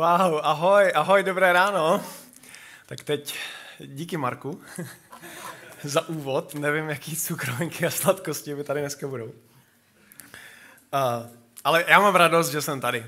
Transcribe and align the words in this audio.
Wow, 0.00 0.40
ahoj, 0.42 0.92
ahoj, 0.94 1.22
dobré 1.22 1.52
ráno. 1.52 2.04
Tak 2.86 3.04
teď 3.04 3.34
díky 3.78 4.16
Marku 4.16 4.62
za 5.82 6.08
úvod. 6.08 6.54
Nevím, 6.54 6.88
jaký 6.88 7.16
cukrovinky 7.16 7.86
a 7.86 7.90
sladkosti 7.90 8.54
by 8.54 8.64
tady 8.64 8.80
dneska 8.80 9.08
budou. 9.08 9.24
Uh, 9.24 9.32
ale 11.64 11.84
já 11.88 12.00
mám 12.00 12.14
radost, 12.14 12.50
že 12.50 12.62
jsem 12.62 12.80
tady. 12.80 13.06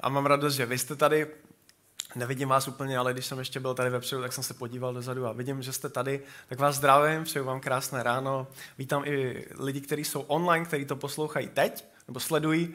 A 0.00 0.08
mám 0.08 0.26
radost, 0.26 0.54
že 0.54 0.66
vy 0.66 0.78
jste 0.78 0.96
tady. 0.96 1.26
Nevidím 2.14 2.48
vás 2.48 2.68
úplně, 2.68 2.98
ale 2.98 3.12
když 3.12 3.26
jsem 3.26 3.38
ještě 3.38 3.60
byl 3.60 3.74
tady 3.74 3.90
vepředu, 3.90 4.22
tak 4.22 4.32
jsem 4.32 4.44
se 4.44 4.54
podíval 4.54 4.94
dozadu 4.94 5.26
a 5.26 5.32
vidím, 5.32 5.62
že 5.62 5.72
jste 5.72 5.88
tady. 5.88 6.20
Tak 6.48 6.58
vás 6.58 6.76
zdravím, 6.76 7.24
přeju 7.24 7.44
vám 7.44 7.60
krásné 7.60 8.02
ráno. 8.02 8.46
Vítám 8.78 9.02
i 9.06 9.46
lidi, 9.58 9.80
kteří 9.80 10.04
jsou 10.04 10.20
online, 10.20 10.66
kteří 10.66 10.84
to 10.84 10.96
poslouchají 10.96 11.48
teď, 11.48 11.84
nebo 12.08 12.20
sledují. 12.20 12.74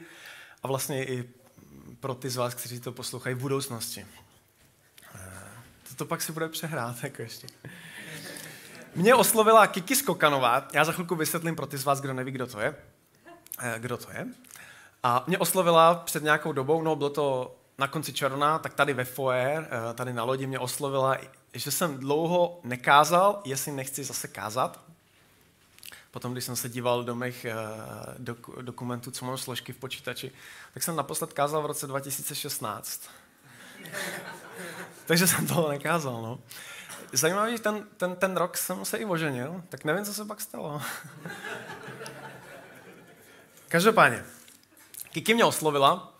A 0.64 0.68
vlastně 0.68 1.06
i 1.06 1.45
pro 2.00 2.16
ty 2.16 2.30
z 2.30 2.36
vás, 2.36 2.54
kteří 2.54 2.80
to 2.80 2.92
poslouchají 2.92 3.36
v 3.36 3.40
budoucnosti. 3.40 4.06
To 5.96 6.06
pak 6.06 6.22
si 6.22 6.32
bude 6.32 6.50
přehrát, 6.50 7.04
jako 7.04 7.22
ještě. 7.22 7.48
Mě 8.96 9.16
oslovila 9.16 9.68
Kiki 9.68 9.96
Skokanová, 9.96 10.68
já 10.74 10.86
za 10.86 10.92
chvilku 10.92 11.16
vysvětlím 11.16 11.56
pro 11.56 11.66
ty 11.66 11.78
z 11.78 11.84
vás, 11.84 12.02
kdo 12.02 12.14
neví, 12.14 12.32
kdo 12.32 12.48
to 12.48 12.60
je. 12.60 12.76
Kdo 13.78 13.98
to 13.98 14.12
je. 14.12 14.28
A 15.04 15.24
mě 15.28 15.38
oslovila 15.38 15.96
před 15.96 16.24
nějakou 16.24 16.52
dobou, 16.52 16.82
no 16.82 16.96
bylo 16.96 17.10
to 17.10 17.56
na 17.78 17.88
konci 17.88 18.14
června, 18.14 18.60
tak 18.60 18.74
tady 18.74 18.94
ve 18.94 19.06
foyer, 19.06 19.68
tady 19.96 20.14
na 20.14 20.24
lodi 20.24 20.48
mě 20.48 20.60
oslovila, 20.60 21.18
že 21.54 21.72
jsem 21.72 21.98
dlouho 21.98 22.60
nekázal, 22.64 23.42
jestli 23.46 23.72
nechci 23.72 24.04
zase 24.04 24.28
kázat. 24.28 24.85
Potom, 26.16 26.32
když 26.32 26.44
jsem 26.44 26.56
se 26.56 26.70
díval 26.70 27.04
do 27.04 27.16
mých 27.16 27.46
dok- 28.20 28.62
dokumentů, 28.62 29.12
co 29.12 29.26
mám 29.26 29.38
složky 29.38 29.74
v 29.74 29.78
počítači, 29.78 30.32
tak 30.74 30.84
jsem 30.84 30.96
naposled 30.96 31.34
kázal 31.34 31.62
v 31.62 31.66
roce 31.66 31.88
2016. 31.88 33.10
Takže 35.06 35.28
jsem 35.28 35.48
toho 35.48 35.70
nekázal, 35.70 36.22
no. 36.22 36.40
Zajímavý, 37.14 37.60
ten, 37.60 37.84
ten, 37.98 38.16
ten 38.16 38.38
rok 38.38 38.58
jsem 38.58 38.86
se 38.86 38.98
i 38.98 39.06
oženil, 39.06 39.64
tak 39.70 39.84
nevím, 39.84 40.06
co 40.06 40.14
se 40.14 40.26
pak 40.26 40.42
stalo. 40.42 40.82
Každopádně, 43.68 44.26
Kiki 45.12 45.34
mě 45.34 45.46
oslovila, 45.46 46.14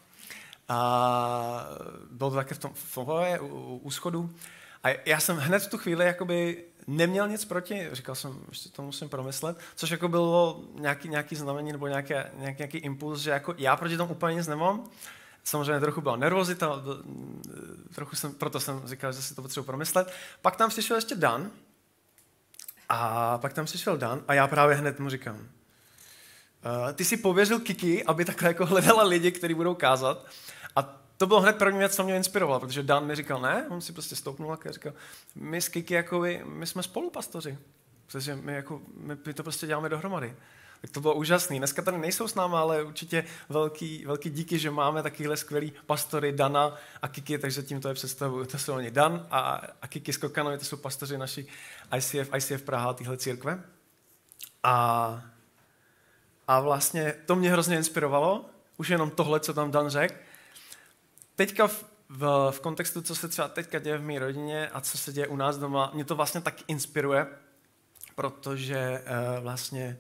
a 0.70 1.68
bylo 2.12 2.30
to 2.30 2.36
také 2.36 2.56
v 2.56 2.60
tom 2.60 2.72
fové 2.74 3.40
úschodu. 3.82 4.36
A 4.84 4.90
já 5.06 5.20
jsem 5.20 5.38
hned 5.38 5.60
v 5.60 5.70
tu 5.70 5.78
chvíli 5.78 6.06
jakoby 6.06 6.66
neměl 6.88 7.28
nic 7.28 7.46
proti, 7.46 7.90
říkal 7.92 8.16
jsem, 8.16 8.40
ještě 8.50 8.70
to 8.70 8.82
musím 8.82 9.10
promyslet, 9.10 9.58
což 9.76 9.90
jako 9.90 10.08
bylo 10.08 10.64
nějaký, 10.74 11.10
nějaký 11.10 11.36
znamení 11.36 11.72
nebo 11.72 11.88
nějaký, 11.88 12.14
nějaký, 12.14 12.58
nějaký 12.58 12.78
impuls, 12.78 13.20
že 13.20 13.32
jako 13.32 13.54
já 13.58 13.76
proti 13.76 13.98
tomu 13.98 14.12
úplně 14.12 14.36
nic 14.36 14.48
nemám. 14.48 14.90
Samozřejmě 15.44 15.80
trochu 15.80 16.02
byla 16.02 16.16
nervozita, 16.16 16.84
trochu 17.96 18.16
jsem, 18.16 18.34
proto 18.34 18.60
jsem 18.60 18.82
říkal, 18.86 19.14
že 19.14 19.22
si 19.22 19.36
to 19.36 19.42
potřebuji 19.42 19.66
promyslet. 19.66 20.14
Pak 20.42 20.56
tam 20.56 20.70
přišel 20.70 20.98
ještě 20.98 21.16
Dan, 21.16 21.52
a 22.90 23.38
pak 23.38 23.54
tam 23.54 23.66
přišel 23.66 23.98
Dan 23.98 24.24
a 24.28 24.34
já 24.34 24.48
právě 24.48 24.76
hned 24.76 25.00
mu 25.00 25.10
říkám, 25.10 25.36
uh, 25.36 25.42
ty 26.94 27.06
si 27.06 27.18
pověřil 27.18 27.60
Kiki, 27.60 28.04
aby 28.04 28.26
takhle 28.26 28.50
jako 28.50 28.66
hledala 28.66 29.04
lidi, 29.04 29.32
kteří 29.32 29.54
budou 29.54 29.76
kázat. 29.76 30.26
A 30.76 31.05
to 31.18 31.28
bylo 31.28 31.42
hned 31.42 31.58
první 31.58 31.80
věc, 31.80 31.96
co 31.96 32.04
mě 32.04 32.16
inspirovalo, 32.16 32.60
protože 32.60 32.84
Dan 32.84 33.06
mi 33.06 33.16
říkal, 33.16 33.42
ne, 33.42 33.68
on 33.70 33.82
si 33.82 33.94
prostě 33.94 34.16
stoupnul 34.16 34.54
a 34.54 34.72
říkal, 34.72 34.94
my 35.36 35.62
s 35.62 35.70
Kiki, 35.70 35.94
jako 35.94 36.20
vy, 36.20 36.42
my 36.46 36.68
jsme 36.68 36.84
spolupastoři, 36.84 37.58
protože 38.06 38.36
my, 38.36 38.54
jako, 38.54 38.82
my, 38.98 39.18
my 39.26 39.34
to 39.34 39.44
prostě 39.44 39.68
děláme 39.68 39.90
dohromady. 39.90 40.36
Tak 40.82 40.92
to 40.92 41.02
bylo 41.02 41.14
úžasné. 41.14 41.58
Dneska 41.58 41.82
tady 41.82 41.98
nejsou 41.98 42.28
s 42.28 42.36
náma, 42.36 42.60
ale 42.62 42.84
určitě 42.84 43.26
velký, 43.50 44.06
velký 44.06 44.30
díky, 44.30 44.60
že 44.60 44.72
máme 44.72 45.04
takovýhle 45.04 45.38
skvělý 45.38 45.74
pastory 45.86 46.32
Dana 46.32 46.76
a 47.02 47.08
Kiki, 47.08 47.38
takže 47.38 47.64
tím 47.64 47.82
to 47.82 47.88
je 47.88 47.94
představu. 47.94 48.46
To 48.46 48.58
jsou 48.58 48.74
oni 48.74 48.92
Dan 48.92 49.28
a, 49.32 49.62
a 49.82 49.88
Kiki 49.88 50.14
Skokanovi, 50.14 50.58
to 50.58 50.66
jsou 50.66 50.78
pastoři 50.78 51.18
naší 51.18 51.48
ICF, 51.98 52.30
ICF 52.38 52.62
Praha, 52.62 52.94
tyhle 52.94 53.18
církve. 53.18 53.64
A, 54.64 55.22
a 56.48 56.60
vlastně 56.60 57.16
to 57.26 57.36
mě 57.36 57.52
hrozně 57.52 57.78
inspirovalo, 57.78 58.46
už 58.78 58.90
jenom 58.90 59.10
tohle, 59.10 59.40
co 59.40 59.54
tam 59.54 59.72
Dan 59.72 59.90
řekl. 59.90 60.16
Teďka 61.36 61.68
v, 61.68 61.86
v, 62.10 62.52
v 62.52 62.60
kontextu, 62.60 63.02
co 63.02 63.16
se 63.16 63.28
třeba 63.28 63.48
teďka 63.48 63.80
děje 63.80 63.98
v 63.98 64.04
mé 64.04 64.20
rodině 64.20 64.70
a 64.70 64.82
co 64.82 64.98
se 64.98 65.14
děje 65.14 65.28
u 65.28 65.36
nás 65.36 65.58
doma, 65.58 65.92
mě 65.94 66.06
to 66.06 66.16
vlastně 66.16 66.42
tak 66.42 66.56
inspiruje, 66.68 67.28
protože 68.16 69.04
uh, 69.38 69.44
vlastně 69.44 69.98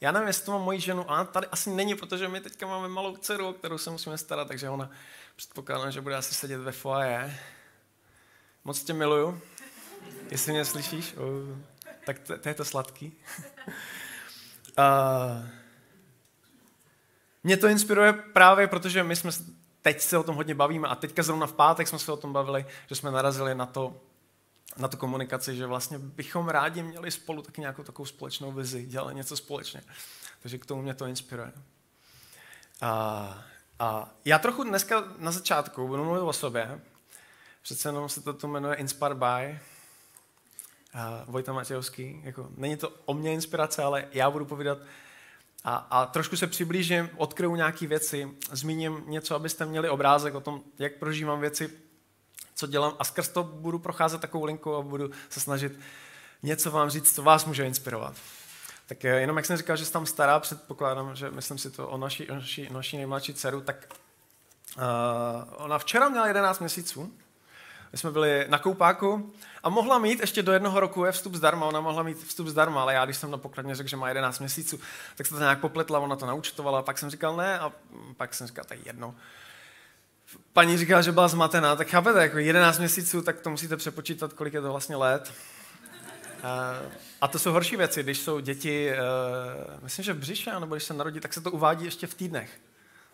já 0.00 0.12
nevím, 0.12 0.28
jestli 0.28 0.44
to 0.44 0.52
mám 0.52 0.62
moji 0.62 0.80
ženu, 0.80 1.10
a 1.10 1.24
tady 1.24 1.46
asi 1.46 1.70
není, 1.70 1.94
protože 1.94 2.28
my 2.28 2.40
teďka 2.40 2.66
máme 2.66 2.88
malou 2.88 3.16
dceru, 3.16 3.48
o 3.48 3.52
kterou 3.52 3.78
se 3.78 3.90
musíme 3.90 4.18
starat, 4.18 4.48
takže 4.48 4.68
ona 4.68 4.90
předpokládá, 5.36 5.90
že 5.90 6.00
bude 6.00 6.16
asi 6.16 6.34
sedět 6.34 6.58
ve 6.58 6.72
foaje. 6.72 7.38
Moc 8.64 8.82
tě 8.82 8.92
miluju, 8.92 9.40
jestli 10.30 10.52
mě 10.52 10.64
slyšíš, 10.64 11.14
uh, 11.14 11.58
tak 12.06 12.18
to, 12.18 12.38
to 12.38 12.48
je 12.48 12.54
to 12.54 12.64
sladký. 12.64 13.12
uh, 14.78 14.84
mě 17.44 17.56
to 17.56 17.68
inspiruje 17.68 18.12
právě, 18.12 18.66
protože 18.66 19.02
my 19.02 19.16
jsme 19.16 19.30
teď 19.82 20.00
se 20.00 20.18
o 20.18 20.22
tom 20.22 20.36
hodně 20.36 20.54
bavíme 20.54 20.88
a 20.88 20.94
teďka 20.94 21.22
zrovna 21.22 21.46
v 21.46 21.52
pátek 21.52 21.88
jsme 21.88 21.98
se 21.98 22.12
o 22.12 22.16
tom 22.16 22.32
bavili, 22.32 22.66
že 22.86 22.94
jsme 22.94 23.10
narazili 23.10 23.54
na 23.54 23.66
to, 23.66 23.96
na 24.76 24.88
tu 24.88 24.96
komunikaci, 24.96 25.56
že 25.56 25.66
vlastně 25.66 25.98
bychom 25.98 26.48
rádi 26.48 26.82
měli 26.82 27.10
spolu 27.10 27.42
taky 27.42 27.60
nějakou 27.60 27.82
takovou 27.82 28.06
společnou 28.06 28.52
vizi, 28.52 28.86
dělali 28.86 29.14
něco 29.14 29.36
společně. 29.36 29.82
Takže 30.42 30.58
k 30.58 30.66
tomu 30.66 30.82
mě 30.82 30.94
to 30.94 31.06
inspiruje. 31.06 31.52
A, 32.80 33.44
a 33.78 34.10
já 34.24 34.38
trochu 34.38 34.64
dneska 34.64 35.04
na 35.18 35.30
začátku 35.30 35.88
budu 35.88 36.04
mluvit 36.04 36.20
o 36.20 36.32
sobě. 36.32 36.80
Přece 37.62 37.88
jenom 37.88 38.08
se 38.08 38.22
to 38.22 38.48
jmenuje 38.48 38.74
Inspire 38.74 39.14
by 39.14 39.60
a 40.94 41.24
Vojta 41.26 41.52
Matějovský. 41.52 42.20
Jako, 42.24 42.48
není 42.56 42.76
to 42.76 42.92
o 43.04 43.14
mě 43.14 43.32
inspirace, 43.32 43.82
ale 43.82 44.08
já 44.12 44.30
budu 44.30 44.44
povídat 44.44 44.78
a, 45.68 45.76
a 45.90 46.06
trošku 46.06 46.36
se 46.36 46.46
přiblížím, 46.46 47.10
odkryju 47.16 47.56
nějaké 47.56 47.86
věci, 47.86 48.28
zmíním 48.52 49.04
něco, 49.06 49.34
abyste 49.34 49.66
měli 49.66 49.88
obrázek 49.88 50.34
o 50.34 50.40
tom, 50.40 50.60
jak 50.78 50.94
prožívám 50.98 51.40
věci 51.40 51.70
co 52.54 52.66
dělám 52.66 52.96
a 52.98 53.04
skrz 53.04 53.28
to 53.28 53.42
budu 53.42 53.78
procházet 53.78 54.20
takovou 54.20 54.44
linku 54.44 54.74
a 54.74 54.82
budu 54.82 55.10
se 55.28 55.40
snažit 55.40 55.80
něco 56.42 56.70
vám 56.70 56.90
říct, 56.90 57.14
co 57.14 57.22
vás 57.22 57.44
může 57.44 57.66
inspirovat. 57.66 58.14
Tak 58.86 59.04
eh, 59.04 59.20
jenom 59.20 59.36
jak 59.36 59.46
jsem 59.46 59.56
říkal, 59.56 59.76
že 59.76 59.84
jsem 59.84 59.92
tam 59.92 60.06
stará, 60.06 60.40
předpokládám, 60.40 61.16
že 61.16 61.30
myslím 61.30 61.58
si 61.58 61.70
to 61.70 61.88
o 61.88 61.98
naší, 61.98 62.30
o 62.30 62.34
naší, 62.34 62.68
naší 62.72 62.96
nejmladší 62.96 63.34
dceru, 63.34 63.60
tak 63.60 63.94
uh, 64.76 64.82
ona 65.56 65.78
včera 65.78 66.08
měla 66.08 66.26
11 66.26 66.58
měsíců, 66.58 67.12
my 67.92 67.98
jsme 67.98 68.10
byli 68.10 68.46
na 68.48 68.58
koupáku 68.58 69.32
a 69.62 69.68
mohla 69.68 69.98
mít 69.98 70.20
ještě 70.20 70.42
do 70.42 70.52
jednoho 70.52 70.80
roku 70.80 71.04
je 71.04 71.12
vstup 71.12 71.34
zdarma, 71.34 71.66
ona 71.66 71.80
mohla 71.80 72.02
mít 72.02 72.24
vstup 72.24 72.46
zdarma, 72.46 72.82
ale 72.82 72.94
já 72.94 73.04
když 73.04 73.16
jsem 73.16 73.30
na 73.30 73.38
pokladně 73.38 73.74
řekl, 73.74 73.88
že 73.88 73.96
má 73.96 74.08
11 74.08 74.38
měsíců, 74.38 74.80
tak 75.16 75.26
se 75.26 75.34
to 75.34 75.40
nějak 75.40 75.60
popletla, 75.60 75.98
ona 75.98 76.16
to 76.16 76.26
naučtovala, 76.26 76.82
pak 76.82 76.98
jsem 76.98 77.10
říkal 77.10 77.36
ne 77.36 77.58
a 77.58 77.72
pak 78.16 78.34
jsem 78.34 78.46
říkal, 78.46 78.64
tak 78.64 78.86
jedno 78.86 79.14
paní 80.52 80.78
říkala, 80.78 81.02
že 81.02 81.12
byla 81.12 81.28
zmatená, 81.28 81.76
tak 81.76 81.88
chápete, 81.88 82.22
jako 82.22 82.38
11 82.38 82.78
měsíců, 82.78 83.22
tak 83.22 83.40
to 83.40 83.50
musíte 83.50 83.76
přepočítat, 83.76 84.32
kolik 84.32 84.54
je 84.54 84.60
to 84.60 84.70
vlastně 84.70 84.96
let. 84.96 85.32
A 87.20 87.28
to 87.28 87.38
jsou 87.38 87.52
horší 87.52 87.76
věci, 87.76 88.02
když 88.02 88.18
jsou 88.18 88.40
děti, 88.40 88.90
eh, 88.90 88.96
myslím, 89.82 90.04
že 90.04 90.12
v 90.12 90.18
břiše, 90.18 90.60
nebo 90.60 90.74
když 90.74 90.84
se 90.84 90.94
narodí, 90.94 91.20
tak 91.20 91.34
se 91.34 91.40
to 91.40 91.50
uvádí 91.50 91.84
ještě 91.84 92.06
v 92.06 92.14
týdnech. 92.14 92.60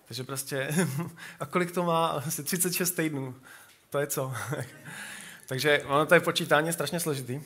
Takže 0.04 0.24
prostě, 0.24 0.68
a 1.40 1.46
kolik 1.46 1.72
to 1.72 1.82
má? 1.82 2.06
Asi 2.06 2.44
36 2.44 2.90
týdnů. 2.90 3.34
To 3.94 3.98
je 3.98 4.06
co? 4.06 4.32
Takže 5.46 5.82
ono 5.86 6.06
to 6.06 6.14
je 6.14 6.20
počítání 6.20 6.72
strašně 6.72 7.00
složitý. 7.00 7.40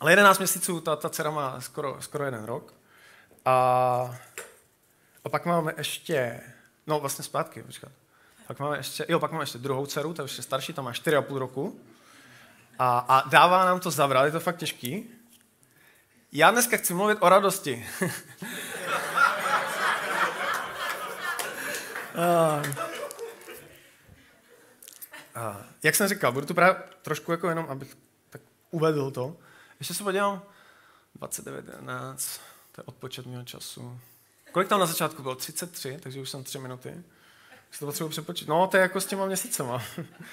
Ale 0.00 0.12
11 0.12 0.38
měsíců, 0.38 0.80
ta, 0.80 0.96
ta 0.96 1.08
dcera 1.08 1.30
má 1.30 1.60
skoro, 1.60 2.02
skoro 2.02 2.24
jeden 2.24 2.44
rok. 2.44 2.74
A, 3.44 3.54
a 5.24 5.28
pak 5.28 5.46
máme 5.46 5.74
ještě, 5.76 6.40
no 6.86 7.00
vlastně 7.00 7.24
zpátky, 7.24 7.62
počkat. 7.62 7.92
Pak 8.46 8.58
máme 8.58 8.76
ještě, 8.76 9.06
jo, 9.08 9.20
pak 9.20 9.32
máme 9.32 9.42
ještě 9.42 9.58
druhou 9.58 9.86
dceru, 9.86 10.14
ta 10.14 10.22
už 10.22 10.36
je 10.36 10.42
starší, 10.42 10.72
ta 10.72 10.82
má 10.82 10.92
4,5 10.92 11.36
roku. 11.36 11.80
A, 12.78 12.98
a 12.98 13.28
dává 13.28 13.64
nám 13.64 13.80
to 13.80 13.90
zavrat, 13.90 14.24
je 14.24 14.32
to 14.32 14.40
fakt 14.40 14.56
těžký. 14.56 15.10
Já 16.32 16.50
dneska 16.50 16.76
chci 16.76 16.94
mluvit 16.94 17.18
o 17.20 17.28
radosti. 17.28 17.86
a, 22.16 22.62
a, 25.34 25.60
jak 25.82 25.94
jsem 25.94 26.08
říkal, 26.08 26.32
budu 26.32 26.46
tu 26.46 26.54
právě 26.54 26.82
trošku 27.02 27.32
jako 27.32 27.48
jenom, 27.48 27.66
abych 27.68 27.96
tak 28.30 28.40
uvedl 28.70 29.10
to. 29.10 29.36
Ještě 29.78 29.94
se 29.94 30.04
podívám, 30.04 30.42
29.11, 31.20 32.40
to 32.72 32.80
je 32.80 32.84
odpočet 32.84 33.26
mého 33.26 33.44
času. 33.44 34.00
Kolik 34.52 34.68
tam 34.68 34.80
na 34.80 34.86
začátku 34.86 35.22
bylo? 35.22 35.34
33, 35.34 35.98
takže 36.02 36.20
už 36.20 36.30
jsem 36.30 36.44
3 36.44 36.58
minuty. 36.58 37.02
Si 37.70 37.78
to 37.78 37.86
potřebuji 37.86 38.08
přepočítat. 38.08 38.48
No, 38.48 38.66
to 38.66 38.76
je 38.76 38.80
jako 38.80 39.00
s 39.00 39.06
těma 39.06 39.26
měsícema. 39.26 39.82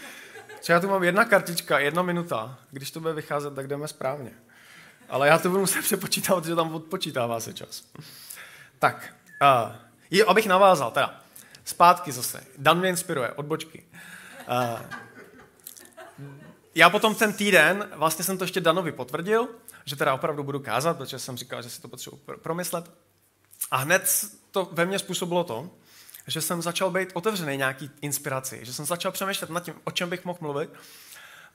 Třeba 0.60 0.76
já 0.76 0.80
tu 0.80 0.88
mám 0.88 1.04
jedna 1.04 1.26
kartička, 1.26 1.80
jedna 1.80 2.02
minuta. 2.02 2.58
Když 2.72 2.92
to 2.92 3.00
bude 3.00 3.14
vycházet, 3.14 3.56
tak 3.56 3.68
jdeme 3.68 3.88
správně. 3.88 4.32
Ale 5.10 5.28
já 5.28 5.38
to 5.38 5.50
budu 5.50 5.62
muset 5.62 5.82
přepočítat, 5.84 6.36
protože 6.36 6.56
tam 6.56 6.76
odpočítává 6.76 7.40
se 7.40 7.54
čas. 7.54 7.84
Tak, 8.80 9.14
uh, 9.42 9.76
je, 10.10 10.26
abych 10.26 10.48
navázal, 10.48 10.92
teda, 10.92 11.22
zpátky 11.66 12.12
zase. 12.12 12.44
Dan 12.58 12.80
mě 12.80 12.90
inspiruje, 12.90 13.32
odbočky. 13.32 13.86
Uh, 13.94 14.00
já 16.76 16.90
potom 16.90 17.16
ten 17.16 17.34
týden, 17.34 17.90
vlastně 17.96 18.26
jsem 18.26 18.38
to 18.38 18.44
ještě 18.44 18.62
Danovi 18.62 18.92
potvrdil, 18.92 19.48
že 19.86 19.96
teda 19.96 20.14
opravdu 20.14 20.44
budu 20.44 20.60
kázat, 20.60 20.98
protože 20.98 21.20
jsem 21.20 21.38
říkal, 21.38 21.62
že 21.62 21.70
si 21.70 21.82
to 21.82 21.88
potřebuji 21.88 22.22
promyslet. 22.42 22.92
A 23.72 23.78
hned 23.78 24.26
to 24.52 24.70
ve 24.72 24.86
mně 24.86 25.00
způsobilo 25.00 25.44
to, 25.44 25.70
že 26.28 26.42
jsem 26.42 26.62
začal 26.62 26.92
být 26.92 27.10
otevřený 27.14 27.58
nějaký 27.58 27.92
inspiraci, 28.02 28.60
že 28.64 28.74
jsem 28.74 28.86
začal 28.86 29.12
přemýšlet 29.12 29.50
nad 29.50 29.64
tím, 29.64 29.74
o 29.84 29.92
čem 29.92 30.10
bych 30.10 30.26
mohl 30.26 30.40
mluvit. 30.42 30.70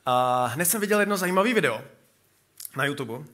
A 0.06 0.46
hned 0.46 0.64
jsem 0.64 0.80
viděl 0.80 1.00
jedno 1.00 1.16
zajímavé 1.16 1.54
video 1.54 1.82
na 2.76 2.84
YouTube, 2.84 3.24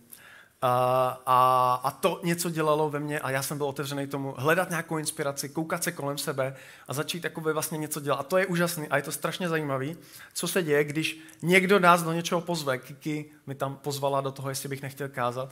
a, 0.63 1.21
a, 1.27 1.81
a 1.85 1.91
to 1.91 2.21
něco 2.25 2.51
dělalo 2.51 2.91
ve 2.91 3.01
mně 3.01 3.21
a 3.21 3.31
já 3.31 3.43
jsem 3.43 3.59
byl 3.59 3.67
otevřený 3.67 4.07
tomu 4.07 4.35
hledat 4.39 4.71
nějakou 4.71 4.99
inspiraci, 4.99 5.49
koukat 5.49 5.85
se 5.85 5.93
kolem 5.93 6.19
sebe 6.19 6.57
a 6.89 6.95
začít 6.95 7.25
jakoby 7.25 7.53
vlastně 7.53 7.79
něco 7.79 8.01
dělat. 8.01 8.17
A 8.17 8.23
to 8.23 8.39
je 8.39 8.47
úžasný 8.47 8.89
a 8.89 8.97
je 8.97 9.03
to 9.03 9.13
strašně 9.13 9.49
zajímavý, 9.49 9.97
co 10.35 10.49
se 10.49 10.63
děje, 10.63 10.85
když 10.85 11.19
někdo 11.43 11.79
nás 11.79 12.03
do 12.03 12.13
něčeho 12.13 12.41
pozve. 12.41 12.79
Kiki 12.79 13.31
mi 13.47 13.55
tam 13.55 13.77
pozvala 13.77 14.21
do 14.21 14.33
toho, 14.33 14.49
jestli 14.49 14.69
bych 14.69 14.83
nechtěl 14.83 15.09
kázat. 15.09 15.51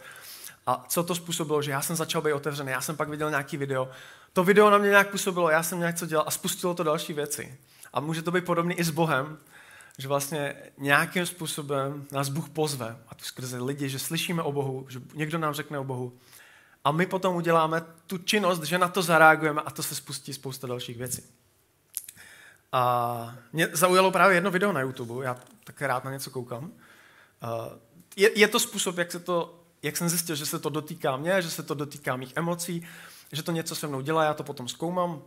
A 0.66 0.84
co 0.88 1.02
to 1.02 1.14
způsobilo, 1.14 1.62
že 1.62 1.70
já 1.70 1.82
jsem 1.82 1.96
začal 1.96 2.22
být 2.22 2.32
otevřený, 2.32 2.72
já 2.72 2.80
jsem 2.80 2.96
pak 2.96 3.08
viděl 3.08 3.30
nějaký 3.30 3.56
video. 3.56 3.88
To 4.32 4.44
video 4.44 4.70
na 4.70 4.78
mě 4.78 4.88
nějak 4.88 5.10
působilo, 5.10 5.50
já 5.50 5.62
jsem 5.62 5.78
nějak 5.78 5.96
co 5.96 6.06
dělal 6.06 6.24
a 6.28 6.30
spustilo 6.30 6.74
to 6.74 6.82
další 6.82 7.12
věci. 7.12 7.58
A 7.92 8.00
může 8.00 8.22
to 8.22 8.30
být 8.30 8.44
podobný 8.44 8.74
i 8.74 8.84
s 8.84 8.90
Bohem, 8.90 9.38
že 9.98 10.08
vlastně 10.08 10.54
nějakým 10.78 11.26
způsobem 11.26 12.06
nás 12.12 12.28
Bůh 12.28 12.48
pozve, 12.48 12.98
a 13.08 13.14
to 13.14 13.24
skrze 13.24 13.58
lidi, 13.58 13.88
že 13.88 13.98
slyšíme 13.98 14.42
o 14.42 14.52
Bohu, 14.52 14.86
že 14.88 15.00
někdo 15.14 15.38
nám 15.38 15.54
řekne 15.54 15.78
o 15.78 15.84
Bohu. 15.84 16.12
A 16.84 16.92
my 16.92 17.06
potom 17.06 17.36
uděláme 17.36 17.84
tu 18.06 18.18
činnost, 18.18 18.62
že 18.62 18.78
na 18.78 18.88
to 18.88 19.02
zareagujeme 19.02 19.60
a 19.60 19.70
to 19.70 19.82
se 19.82 19.94
spustí 19.94 20.34
spousta 20.34 20.66
dalších 20.66 20.96
věcí. 20.96 21.22
A 22.72 23.34
mě 23.52 23.68
zaujalo 23.72 24.10
právě 24.10 24.36
jedno 24.36 24.50
video 24.50 24.72
na 24.72 24.80
YouTube, 24.80 25.24
já 25.24 25.36
tak 25.64 25.82
rád 25.82 26.04
na 26.04 26.10
něco 26.10 26.30
koukám. 26.30 26.72
Je, 28.16 28.38
je 28.38 28.48
to 28.48 28.60
způsob, 28.60 28.98
jak, 28.98 29.12
se 29.12 29.20
to, 29.20 29.60
jak 29.82 29.96
jsem 29.96 30.08
zjistil, 30.08 30.36
že 30.36 30.46
se 30.46 30.58
to 30.58 30.68
dotýká 30.68 31.16
mě, 31.16 31.42
že 31.42 31.50
se 31.50 31.62
to 31.62 31.74
dotýká 31.74 32.16
mých 32.16 32.32
emocí, 32.36 32.86
že 33.32 33.42
to 33.42 33.52
něco 33.52 33.74
se 33.74 33.86
mnou 33.86 34.00
dělá, 34.00 34.24
já 34.24 34.34
to 34.34 34.44
potom 34.44 34.68
zkoumám. 34.68 35.22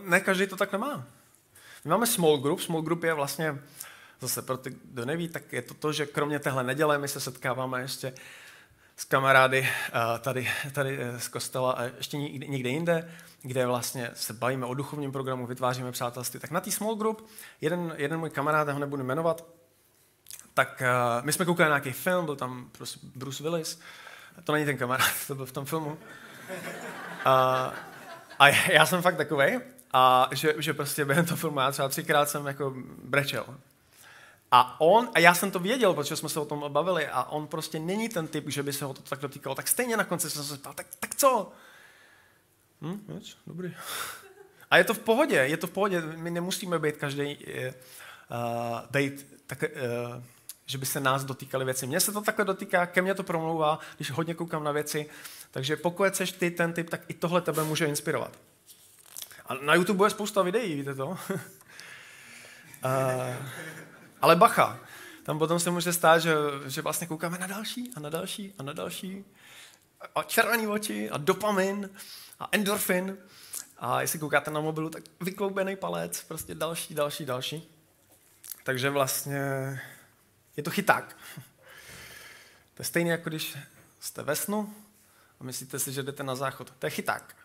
Ne 0.00 0.20
každý 0.20 0.46
to 0.46 0.56
tak 0.56 0.72
nemá. 0.72 1.06
My 1.84 1.90
máme 1.90 2.06
small 2.06 2.38
group. 2.38 2.60
Small 2.60 2.82
group 2.82 3.04
je 3.04 3.14
vlastně, 3.14 3.58
zase 4.20 4.42
pro 4.42 4.56
ty, 4.56 4.76
kdo 4.84 5.04
neví, 5.04 5.28
tak 5.28 5.52
je 5.52 5.62
to 5.62 5.74
to, 5.74 5.92
že 5.92 6.06
kromě 6.06 6.38
téhle 6.38 6.64
neděle 6.64 6.98
my 6.98 7.08
se 7.08 7.20
setkáváme 7.20 7.80
ještě 7.80 8.12
s 8.96 9.04
kamarády 9.04 9.68
tady, 10.20 10.48
tady 10.72 10.98
eh, 11.00 11.20
z 11.20 11.28
kostela 11.28 11.72
a 11.72 11.82
ještě 11.82 12.16
někde 12.16 12.68
jinde, 12.68 13.12
kde 13.42 13.66
vlastně 13.66 14.10
se 14.14 14.32
bavíme 14.32 14.66
o 14.66 14.74
duchovním 14.74 15.12
programu, 15.12 15.46
vytváříme 15.46 15.92
přátelství. 15.92 16.40
Tak 16.40 16.50
na 16.50 16.60
té 16.60 16.70
small 16.70 16.94
group 16.94 17.28
jeden, 17.60 17.94
jeden 17.96 18.20
můj 18.20 18.30
kamarád, 18.30 18.68
já 18.68 18.74
ho 18.74 18.80
nebudu 18.80 19.04
jmenovat, 19.04 19.44
tak 20.54 20.82
uh, 20.82 21.24
my 21.24 21.32
jsme 21.32 21.44
koukali 21.44 21.70
na 21.70 21.76
nějaký 21.76 21.92
film, 21.92 22.24
byl 22.24 22.36
tam 22.36 22.68
prostě 22.72 23.00
Bruce 23.14 23.42
Willis, 23.42 23.80
to 24.44 24.52
není 24.52 24.64
ten 24.64 24.76
kamarád, 24.76 25.10
to 25.26 25.34
byl 25.34 25.46
v 25.46 25.52
tom 25.52 25.64
filmu. 25.64 25.90
Uh, 25.90 25.96
a 28.38 28.48
já 28.48 28.86
jsem 28.86 29.02
fakt 29.02 29.16
takový. 29.16 29.60
A 29.92 30.28
že, 30.32 30.54
že 30.58 30.74
prostě 30.74 31.04
během 31.04 31.24
toho 31.24 31.36
filmu 31.36 31.60
já 31.60 31.72
třeba 31.72 31.88
třikrát 31.88 32.28
jsem 32.28 32.46
jako 32.46 32.74
brečel. 33.04 33.46
A 34.50 34.80
on, 34.80 35.08
a 35.14 35.18
já 35.18 35.34
jsem 35.34 35.50
to 35.50 35.58
věděl, 35.58 35.94
protože 35.94 36.16
jsme 36.16 36.28
se 36.28 36.40
o 36.40 36.44
tom 36.44 36.64
bavili, 36.68 37.08
a 37.08 37.22
on 37.22 37.46
prostě 37.46 37.78
není 37.78 38.08
ten 38.08 38.28
typ, 38.28 38.48
že 38.48 38.62
by 38.62 38.72
se 38.72 38.84
ho 38.84 38.94
to 38.94 39.02
tak 39.02 39.20
dotýkalo. 39.20 39.54
Tak 39.54 39.68
stejně 39.68 39.96
na 39.96 40.04
konci 40.04 40.30
jsem 40.30 40.44
se 40.44 40.56
ptal, 40.56 40.72
tak, 40.72 40.86
tak 41.00 41.14
co? 41.14 41.52
Hm, 42.82 43.04
nic, 43.08 43.36
dobrý. 43.46 43.74
A 44.70 44.76
je 44.76 44.84
to 44.84 44.94
v 44.94 44.98
pohodě, 44.98 45.36
je 45.36 45.56
to 45.56 45.66
v 45.66 45.70
pohodě. 45.70 46.00
My 46.00 46.30
nemusíme 46.30 46.78
být 46.78 46.96
každý, 46.96 47.36
uh, 47.36 47.44
být 48.90 49.26
tak, 49.46 49.62
uh, 49.62 50.22
že 50.66 50.78
by 50.78 50.86
se 50.86 51.00
nás 51.00 51.24
dotýkaly 51.24 51.64
věci. 51.64 51.86
Mně 51.86 52.00
se 52.00 52.12
to 52.12 52.20
takhle 52.20 52.44
dotýká, 52.44 52.86
ke 52.86 53.02
mně 53.02 53.14
to 53.14 53.22
promlouvá, 53.22 53.78
když 53.96 54.10
hodně 54.10 54.34
koukám 54.34 54.64
na 54.64 54.72
věci. 54.72 55.10
Takže 55.50 55.76
pokud 55.76 56.16
jsi 56.16 56.26
ty 56.26 56.50
ten 56.50 56.72
typ, 56.72 56.90
tak 56.90 57.00
i 57.08 57.14
tohle 57.14 57.40
tebe 57.40 57.64
může 57.64 57.86
inspirovat. 57.86 58.38
A 59.50 59.54
na 59.54 59.74
YouTube 59.74 60.06
je 60.06 60.10
spousta 60.10 60.42
videí, 60.42 60.74
víte 60.74 60.94
to? 60.94 61.06
uh, 61.08 61.18
ale 64.22 64.36
bacha, 64.36 64.80
tam 65.22 65.38
potom 65.38 65.60
se 65.60 65.70
může 65.70 65.92
stát, 65.92 66.18
že, 66.18 66.34
že 66.66 66.82
vlastně 66.82 67.06
koukáme 67.06 67.38
na 67.38 67.46
další 67.46 67.90
a 67.96 68.00
na 68.00 68.10
další 68.10 68.54
a 68.58 68.62
na 68.62 68.72
další. 68.72 69.24
A 70.14 70.22
červený 70.22 70.66
oči 70.66 71.10
a 71.10 71.16
dopamin 71.16 71.90
a 72.40 72.48
endorfin. 72.52 73.18
A 73.78 74.00
jestli 74.00 74.18
koukáte 74.18 74.50
na 74.50 74.60
mobilu, 74.60 74.90
tak 74.90 75.02
vykloubený 75.20 75.76
palec, 75.76 76.22
prostě 76.22 76.54
další, 76.54 76.94
další, 76.94 77.24
další. 77.24 77.74
Takže 78.62 78.90
vlastně 78.90 79.40
je 80.56 80.62
to 80.62 80.70
chyták. 80.70 81.16
To 82.74 82.80
je 82.80 82.84
stejné, 82.84 83.10
jako 83.10 83.28
když 83.28 83.58
jste 84.00 84.22
ve 84.22 84.36
snu 84.36 84.74
a 85.40 85.44
myslíte 85.44 85.78
si, 85.78 85.92
že 85.92 86.02
jdete 86.02 86.22
na 86.22 86.34
záchod. 86.34 86.72
To 86.78 86.86
je 86.86 86.90
chyták. 86.90 87.36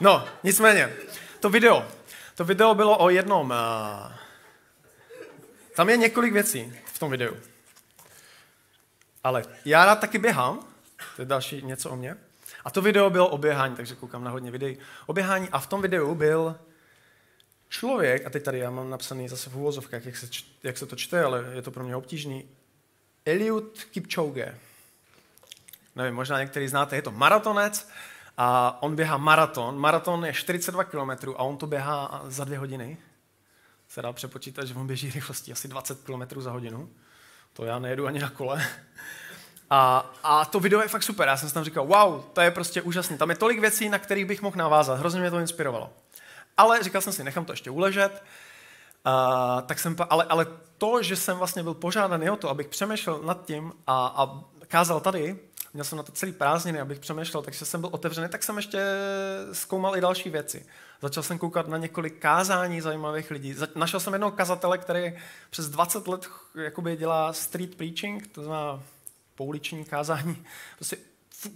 No, 0.00 0.28
nicméně, 0.42 0.92
to 1.40 1.50
video. 1.50 1.88
To 2.34 2.44
video 2.44 2.74
bylo 2.74 2.98
o 2.98 3.10
jednom... 3.10 3.50
Uh, 3.50 4.12
tam 5.76 5.88
je 5.88 5.96
několik 5.96 6.32
věcí 6.32 6.72
v 6.84 6.98
tom 6.98 7.10
videu. 7.10 7.36
Ale 9.24 9.44
já 9.64 9.84
rád 9.84 10.00
taky 10.00 10.18
běhám, 10.18 10.66
to 11.16 11.22
je 11.22 11.26
další 11.26 11.62
něco 11.62 11.90
o 11.90 11.96
mě. 11.96 12.16
A 12.64 12.70
to 12.70 12.82
video 12.82 13.10
bylo 13.10 13.28
o 13.28 13.38
běhání, 13.38 13.76
takže 13.76 13.94
koukám 13.94 14.24
na 14.24 14.30
hodně 14.30 14.50
videí 14.50 14.78
o 15.06 15.12
běhání. 15.12 15.48
A 15.52 15.58
v 15.58 15.66
tom 15.66 15.82
videu 15.82 16.14
byl 16.14 16.56
člověk, 17.68 18.26
a 18.26 18.30
teď 18.30 18.42
tady 18.42 18.58
já 18.58 18.70
mám 18.70 18.90
napsaný 18.90 19.28
zase 19.28 19.50
v 19.50 19.56
úvozovkách, 19.56 20.06
jak 20.06 20.16
se, 20.16 20.28
jak 20.62 20.78
se 20.78 20.86
to 20.86 20.96
čte, 20.96 21.24
ale 21.24 21.44
je 21.54 21.62
to 21.62 21.70
pro 21.70 21.84
mě 21.84 21.96
obtížný, 21.96 22.48
Eliud 23.26 23.84
Kipchoge. 23.84 24.58
Nevím, 25.96 26.14
možná 26.14 26.40
některý 26.40 26.68
znáte, 26.68 26.96
je 26.96 27.02
to 27.02 27.10
maratonec, 27.10 27.88
a 28.40 28.78
on 28.82 28.96
běhá 28.96 29.16
maraton. 29.16 29.78
Maraton 29.78 30.24
je 30.24 30.32
42 30.32 30.84
km 30.84 31.10
a 31.36 31.42
on 31.42 31.56
to 31.56 31.66
běhá 31.66 32.22
za 32.26 32.44
dvě 32.44 32.58
hodiny. 32.58 32.98
Se 33.88 34.02
dá 34.02 34.12
přepočítat, 34.12 34.66
že 34.66 34.74
on 34.74 34.86
běží 34.86 35.10
rychlostí 35.10 35.52
asi 35.52 35.68
20 35.68 36.00
km 36.02 36.40
za 36.40 36.50
hodinu. 36.50 36.90
To 37.52 37.64
já 37.64 37.78
nejedu 37.78 38.06
ani 38.06 38.18
na 38.18 38.30
kole. 38.30 38.66
A, 39.70 40.10
a 40.22 40.44
to 40.44 40.60
video 40.60 40.80
je 40.80 40.88
fakt 40.88 41.02
super. 41.02 41.28
Já 41.28 41.36
jsem 41.36 41.48
si 41.48 41.54
tam 41.54 41.64
říkal, 41.64 41.86
wow, 41.86 42.22
to 42.32 42.40
je 42.40 42.50
prostě 42.50 42.82
úžasné. 42.82 43.16
Tam 43.16 43.30
je 43.30 43.36
tolik 43.36 43.60
věcí, 43.60 43.88
na 43.88 43.98
kterých 43.98 44.24
bych 44.24 44.42
mohl 44.42 44.56
navázat. 44.56 44.98
Hrozně 44.98 45.20
mě 45.20 45.30
to 45.30 45.38
inspirovalo. 45.38 45.92
Ale 46.56 46.82
říkal 46.82 47.00
jsem 47.00 47.12
si, 47.12 47.24
nechám 47.24 47.44
to 47.44 47.52
ještě 47.52 47.70
uležet. 47.70 48.24
Uh, 49.06 49.62
tak 49.62 49.78
jsem, 49.78 49.96
ale, 50.10 50.24
ale 50.24 50.46
to, 50.78 51.02
že 51.02 51.16
jsem 51.16 51.36
vlastně 51.36 51.62
byl 51.62 51.74
požádaný 51.74 52.30
o 52.30 52.36
to, 52.36 52.50
abych 52.50 52.68
přemýšlel 52.68 53.20
nad 53.22 53.46
tím 53.46 53.72
a, 53.86 54.06
a 54.06 54.40
kázal 54.68 55.00
tady, 55.00 55.38
měl 55.74 55.84
jsem 55.84 55.96
na 55.96 56.02
to 56.02 56.12
celý 56.12 56.32
prázdniny, 56.32 56.80
abych 56.80 56.98
přemýšlel, 56.98 57.42
takže 57.42 57.64
jsem 57.64 57.80
byl 57.80 57.90
otevřený, 57.92 58.28
tak 58.28 58.42
jsem 58.42 58.56
ještě 58.56 58.82
zkoumal 59.52 59.96
i 59.96 60.00
další 60.00 60.30
věci. 60.30 60.66
Začal 61.02 61.22
jsem 61.22 61.38
koukat 61.38 61.68
na 61.68 61.78
několik 61.78 62.18
kázání 62.18 62.80
zajímavých 62.80 63.30
lidí. 63.30 63.54
Našel 63.74 64.00
jsem 64.00 64.12
jednoho 64.12 64.30
kazatele, 64.30 64.78
který 64.78 65.18
přes 65.50 65.68
20 65.68 66.08
let 66.08 66.28
jakoby 66.54 66.96
dělá 66.96 67.32
street 67.32 67.74
preaching, 67.74 68.26
to 68.26 68.42
znamená 68.42 68.82
pouliční 69.34 69.84
kázání. 69.84 70.44
Prostě 70.76 70.96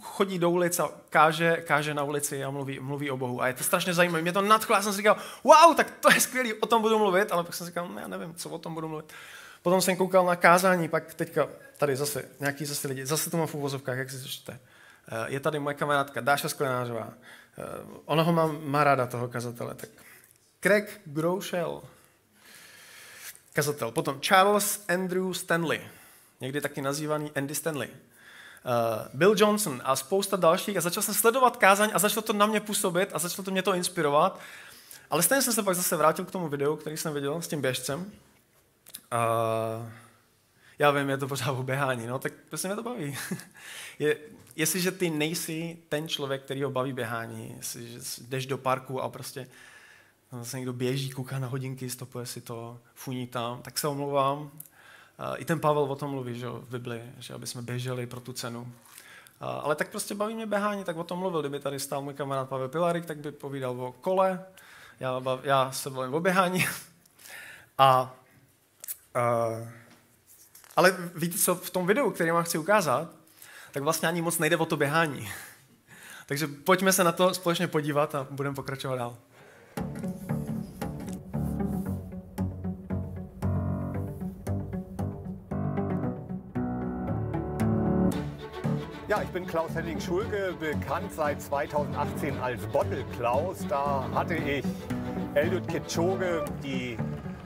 chodí 0.00 0.38
do 0.38 0.50
ulice 0.50 0.82
a 0.82 0.90
káže, 1.10 1.56
káže 1.56 1.94
na 1.94 2.04
ulici 2.04 2.44
a 2.44 2.50
mluví, 2.50 2.80
mluví 2.80 3.10
o 3.10 3.16
Bohu. 3.16 3.42
A 3.42 3.46
je 3.46 3.54
to 3.54 3.64
strašně 3.64 3.94
zajímavé. 3.94 4.22
Mě 4.22 4.32
to 4.32 4.42
nadchlo, 4.42 4.76
já 4.76 4.82
jsem 4.82 4.92
si 4.92 4.96
říkal, 4.96 5.16
wow, 5.44 5.76
tak 5.76 5.90
to 5.90 6.12
je 6.12 6.20
skvělé, 6.20 6.54
o 6.54 6.66
tom 6.66 6.82
budu 6.82 6.98
mluvit, 6.98 7.32
ale 7.32 7.44
pak 7.44 7.54
jsem 7.54 7.66
si 7.66 7.70
říkal, 7.70 7.88
no, 7.88 8.00
já 8.00 8.08
nevím, 8.08 8.34
co 8.34 8.50
o 8.50 8.58
tom 8.58 8.74
budu 8.74 8.88
mluvit. 8.88 9.12
Potom 9.62 9.80
jsem 9.80 9.96
koukal 9.96 10.26
na 10.26 10.36
kázání, 10.36 10.88
pak 10.88 11.14
teďka 11.14 11.48
tady 11.76 11.96
zase 11.96 12.24
nějaký 12.40 12.64
zase 12.64 12.88
lidi, 12.88 13.06
zase 13.06 13.30
to 13.30 13.36
mám 13.36 13.46
v 13.46 13.54
uvozovkách, 13.54 13.98
jak 13.98 14.10
si 14.10 14.22
to 14.22 14.28
čte. 14.28 14.60
Eh, 15.08 15.24
je 15.26 15.40
tady 15.40 15.58
moje 15.58 15.74
kamarádka 15.74 16.20
Dáša 16.20 16.48
Sklenářová. 16.48 17.12
Eh, 17.58 17.62
ona 18.04 18.22
ho 18.22 18.32
má, 18.32 18.46
má 18.46 18.84
ráda, 18.84 19.06
toho 19.06 19.28
kazatele. 19.28 19.74
Tak 19.74 19.88
Craig 20.60 21.00
Groeschel, 21.04 21.82
kazatel. 23.52 23.90
Potom 23.90 24.20
Charles 24.20 24.84
Andrew 24.88 25.32
Stanley, 25.32 25.80
někdy 26.40 26.60
taky 26.60 26.82
nazývaný 26.82 27.30
Andy 27.34 27.54
Stanley. 27.54 27.88
Uh, 27.88 29.08
Bill 29.14 29.34
Johnson 29.36 29.82
a 29.84 29.96
spousta 29.96 30.36
dalších 30.36 30.76
a 30.76 30.80
začal 30.80 31.02
jsem 31.02 31.14
sledovat 31.14 31.56
kázaň 31.56 31.90
a 31.94 31.98
začalo 31.98 32.22
to 32.22 32.32
na 32.32 32.46
mě 32.46 32.60
působit 32.60 33.10
a 33.12 33.18
začalo 33.18 33.44
to 33.44 33.50
mě 33.50 33.62
to 33.62 33.74
inspirovat. 33.74 34.40
Ale 35.10 35.22
stejně 35.22 35.42
jsem 35.42 35.52
se 35.52 35.62
pak 35.62 35.74
zase 35.74 35.96
vrátil 35.96 36.24
k 36.24 36.30
tomu 36.30 36.48
videu, 36.48 36.76
který 36.76 36.96
jsem 36.96 37.14
viděl 37.14 37.42
s 37.42 37.48
tím 37.48 37.60
běžcem 37.60 38.12
Uh, 39.12 39.88
já 40.78 40.90
vím, 40.90 41.10
je 41.10 41.18
to 41.18 41.28
pořád 41.28 41.52
o 41.52 41.62
běhání, 41.62 42.06
no, 42.06 42.18
tak 42.18 42.32
prostě 42.48 42.68
mě 42.68 42.76
to 42.76 42.82
baví. 42.82 43.16
je, 43.98 44.16
jestliže 44.56 44.90
ty 44.90 45.10
nejsi 45.10 45.78
ten 45.88 46.08
člověk, 46.08 46.42
který 46.42 46.62
ho 46.62 46.70
baví 46.70 46.92
běhání, 46.92 47.54
jestliže 47.56 47.98
jdeš 48.28 48.46
do 48.46 48.58
parku 48.58 49.00
a 49.00 49.08
prostě 49.08 49.48
no, 50.32 50.38
zase 50.38 50.56
někdo 50.56 50.72
běží, 50.72 51.10
kouká 51.10 51.38
na 51.38 51.48
hodinky, 51.48 51.90
stopuje 51.90 52.26
si 52.26 52.40
to, 52.40 52.78
funí 52.94 53.26
tam, 53.26 53.62
tak 53.62 53.78
se 53.78 53.88
omlouvám. 53.88 54.40
Uh, 54.40 54.50
I 55.36 55.44
ten 55.44 55.60
Pavel 55.60 55.82
o 55.82 55.96
tom 55.96 56.10
mluví, 56.10 56.38
že 56.38 56.48
v 56.48 56.70
Bibli, 56.70 57.02
že 57.18 57.34
aby 57.34 57.46
jsme 57.46 57.62
běželi 57.62 58.06
pro 58.06 58.20
tu 58.20 58.32
cenu. 58.32 58.72
ale 59.40 59.74
tak 59.74 59.90
prostě 59.90 60.14
baví 60.14 60.34
mě 60.34 60.46
běhání, 60.46 60.84
tak 60.84 60.96
o 60.96 61.04
tom 61.04 61.18
mluvil. 61.18 61.40
Kdyby 61.40 61.60
tady 61.60 61.80
stál 61.80 62.02
můj 62.02 62.14
kamarád 62.14 62.48
Pavel 62.48 62.68
Pilarik, 62.68 63.06
tak 63.06 63.18
by 63.18 63.32
povídal 63.32 63.80
o 63.80 63.92
kole, 63.92 64.44
já, 65.00 65.22
já 65.42 65.72
se 65.72 65.90
bavím 65.90 66.14
o 66.14 66.20
běhání. 66.20 66.66
A, 67.78 68.14
uh, 69.16 69.68
ale 70.76 70.96
víte 71.14 71.38
co, 71.38 71.54
v 71.54 71.70
tom 71.70 71.86
videu, 71.86 72.10
který 72.10 72.30
vám 72.30 72.44
chci 72.44 72.58
ukázat, 72.58 73.10
tak 73.72 73.82
vlastně 73.82 74.08
ani 74.08 74.22
moc 74.22 74.38
nejde 74.38 74.56
o 74.56 74.66
to 74.66 74.76
běhání. 74.76 75.28
Takže 76.26 76.46
pojďme 76.46 76.92
se 76.92 77.04
na 77.04 77.12
to 77.12 77.34
společně 77.34 77.68
podívat 77.68 78.14
a 78.14 78.26
budeme 78.30 78.54
pokračovat 78.54 78.96
dál. 78.96 79.16
Ja, 89.12 89.20
ich 89.20 89.28
bin 89.28 89.44
Klaus-Henning 89.44 90.00
Schulke, 90.00 90.54
bekannt 90.58 91.12
seit 91.12 91.38
2018 91.38 92.40
als 92.40 92.64
Bottle 92.72 93.04
Klaus. 93.18 93.58
Da 93.68 94.08
hatte 94.14 94.36
ich 94.36 94.64
Eliud 95.34 95.68
Kipchoge 95.68 96.44
die 96.62 96.96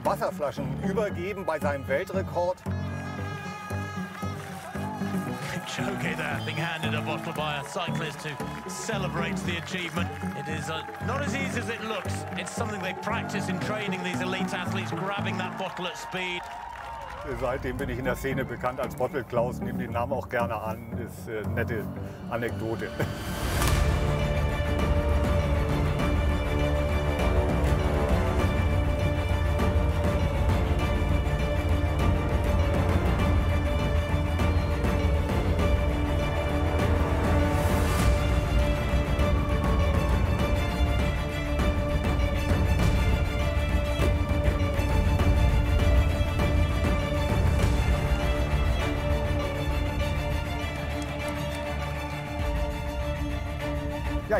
Wasserflaschen 0.06 0.68
übergeben 0.88 1.44
bei 1.44 1.58
seinem 1.58 1.86
Weltrekord. 1.88 2.62
Kipchoge 5.52 6.16
there 6.16 6.40
being 6.44 6.56
handed 6.56 6.94
a 6.94 7.00
bottle 7.00 7.32
by 7.32 7.56
a 7.56 7.64
cyclist 7.64 8.22
who 8.22 8.70
celebrates 8.70 9.42
the 9.42 9.56
achievement. 9.56 10.08
It 10.38 10.48
is 10.48 10.70
uh, 10.70 10.82
not 11.08 11.22
as 11.22 11.34
easy 11.34 11.58
as 11.58 11.68
it 11.68 11.82
looks. 11.82 12.14
It's 12.38 12.52
something 12.52 12.80
they 12.80 12.94
practice 13.02 13.48
in 13.48 13.58
training, 13.58 14.04
these 14.04 14.20
elite 14.20 14.54
athletes, 14.54 14.92
grabbing 14.92 15.36
that 15.38 15.58
bottle 15.58 15.88
at 15.88 15.98
speed. 15.98 16.40
Seitdem 17.40 17.76
bin 17.76 17.88
ich 17.88 17.98
in 17.98 18.04
der 18.04 18.14
Szene 18.14 18.44
bekannt 18.44 18.78
als 18.78 18.94
Bottle 18.94 19.24
Klaus, 19.24 19.58
nehme 19.58 19.80
den 19.80 19.90
Namen 19.90 20.12
auch 20.12 20.28
gerne 20.28 20.54
an, 20.54 20.92
ist 20.98 21.28
eine 21.28 21.48
nette 21.48 21.84
Anekdote. 22.30 22.88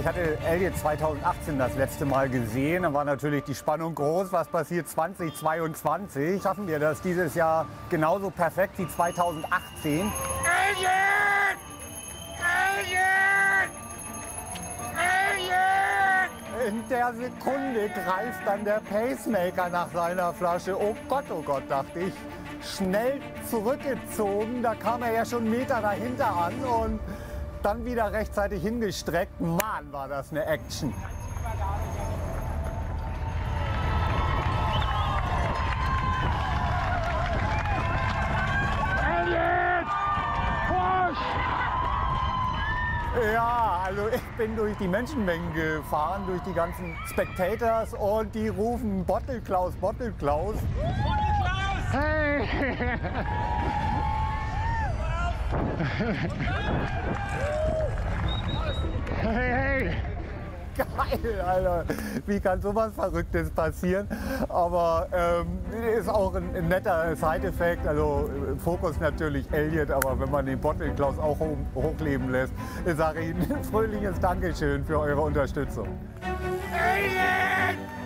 ich 0.07 0.09
hatte 0.09 0.39
Elliot 0.47 0.77
2018 0.77 1.59
das 1.59 1.75
letzte 1.75 2.05
Mal 2.05 2.29
gesehen. 2.29 2.85
Da 2.85 2.95
war 2.95 3.05
natürlich 3.05 3.43
die 3.43 3.57
Spannung 3.57 3.93
groß. 3.93 4.31
Was 4.31 4.47
passiert 4.47 4.89
2022? 4.89 6.41
Schaffen 6.41 6.69
wir 6.69 6.79
das 6.79 7.01
dieses 7.01 7.35
Jahr 7.35 7.67
genauso 7.91 8.31
perfekt 8.31 8.79
wie 8.79 8.87
2018? 8.87 9.93
Elliot! 9.93 10.13
Elliot! 12.79 13.71
Elliot! 15.35 16.69
In 16.69 16.89
der 16.89 17.13
Sekunde 17.13 17.89
greift 17.89 18.47
dann 18.47 18.65
der 18.65 18.81
Pacemaker 18.89 19.71
nach 19.71 19.91
seiner 19.93 20.33
Flasche. 20.35 20.81
Oh 20.81 20.95
Gott, 21.09 21.25
oh 21.31 21.43
Gott, 21.43 21.65
dachte 21.69 21.99
ich. 21.99 22.15
Schnell 22.65 23.21
zurückgezogen. 23.51 24.63
Da 24.63 24.77
kam 24.77 25.03
er 25.03 25.13
ja 25.13 25.25
schon 25.25 25.51
Meter 25.51 25.81
dahinter 25.81 26.29
an 26.29 26.55
und 26.65 27.01
dann 27.67 27.85
wieder 27.85 28.13
rechtzeitig 28.13 28.63
hingestreckt. 28.63 29.41
Mann, 29.41 29.91
war 29.91 30.07
das 30.07 30.31
eine 30.31 30.47
Action. 30.47 30.95
Ja, 43.33 43.81
also 43.85 44.09
ich 44.15 44.23
bin 44.39 44.55
durch 44.55 44.77
die 44.77 44.87
Menschenmengen 44.87 45.53
gefahren, 45.53 46.23
durch 46.29 46.43
die 46.43 46.53
ganzen 46.53 46.97
Spectators 47.11 47.95
und 47.95 48.33
die 48.33 48.47
rufen 48.47 49.05
Bottle 49.05 49.41
Klaus, 49.41 49.75
Bottle 49.75 50.13
Klaus. 50.13 50.55
Bottle 50.55 51.35
Klaus! 51.43 51.93
Hey! 51.93 52.47
Hey, 59.21 59.51
hey! 59.51 59.93
Geil, 60.77 61.41
Alter. 61.41 61.85
Wie 62.27 62.41
kann 62.41 62.61
sowas 62.61 62.93
Verrücktes 62.95 63.51
passieren? 63.51 64.07
Aber 64.49 65.09
ähm, 65.13 65.59
ist 65.99 66.09
auch 66.09 66.35
ein, 66.35 66.55
ein 66.55 66.69
netter 66.69 67.17
Side-Effekt. 67.17 67.87
Also 67.87 68.31
Fokus 68.59 68.99
natürlich 69.01 69.51
Elliot, 69.53 69.91
aber 69.91 70.19
wenn 70.21 70.31
man 70.31 70.47
den 70.47 70.59
Bottle 70.59 70.91
Klaus 70.95 71.19
auch 71.19 71.39
hoch, 71.39 71.57
hochleben 71.75 72.31
lässt, 72.31 72.53
sage 72.97 73.21
ich 73.21 73.35
ein 73.35 73.65
fröhliches 73.71 74.19
Dankeschön 74.21 74.85
für 74.85 74.99
eure 74.99 75.21
Unterstützung. 75.21 75.89
Elliot! 76.73 78.06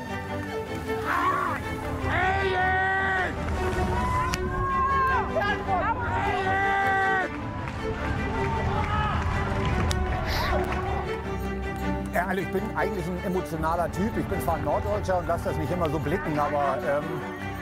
Also 12.27 12.41
ich 12.41 12.49
bin 12.49 12.63
eigentlich 12.77 13.07
ein 13.07 13.25
emotionaler 13.25 13.91
Typ. 13.93 14.17
Ich 14.17 14.27
bin 14.27 14.41
zwar 14.41 14.59
Norddeutscher 14.59 15.19
und 15.19 15.29
lasse 15.29 15.45
das 15.51 15.57
nicht 15.57 15.71
immer 15.71 15.89
so 15.89 15.99
blicken, 15.99 16.39
aber 16.39 16.79
ähm, 16.87 17.05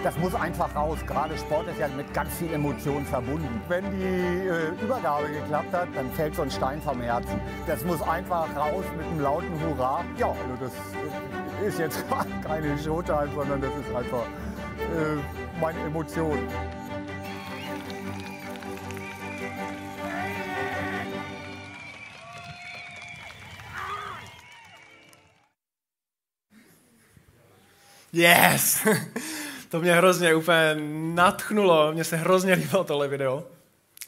das 0.03 0.17
muss 0.19 0.35
einfach 0.35 0.75
raus. 0.75 0.99
Gerade 1.07 1.37
Sport 1.37 1.69
ist 1.69 1.79
ja 1.79 1.89
mit 1.89 2.13
ganz 2.15 2.33
viel 2.35 2.53
Emotion 2.53 3.05
verbunden. 3.05 3.61
Wenn 3.69 3.85
die 3.91 4.49
äh, 4.49 4.83
Übergabe 4.83 5.29
geklappt 5.29 5.73
hat, 5.73 5.89
dann 5.95 6.11
fällt 6.13 6.35
so 6.35 6.43
ein 6.43 6.51
Stein 6.51 6.81
vom 6.81 7.01
Herzen. 7.01 7.41
Das 7.67 7.85
muss 7.85 8.01
einfach 8.03 8.47
raus 8.57 8.85
mit 8.97 9.07
einem 9.07 9.21
lauten 9.21 9.61
Hurra. 9.61 10.05
Ja, 10.17 10.29
also 10.29 10.65
das 10.65 10.73
äh, 11.63 11.69
ist 11.69 11.79
jetzt 11.79 12.05
keine 12.47 12.79
Showtime, 12.79 13.29
sondern 13.35 13.61
das 13.61 13.71
ist 13.71 13.95
einfach 13.95 14.25
äh, 14.79 15.61
meine 15.61 15.81
Emotion. 15.81 16.39
Yes! 28.19 28.87
to 29.69 29.81
mě 29.81 29.95
hrozně 29.95 30.35
úplně 30.35 30.77
natchnulo, 31.15 31.93
mně 31.93 32.05
se 32.05 32.17
hrozně 32.17 32.55
líbilo 32.55 32.85
tohle 32.85 33.09
video. 33.09 33.45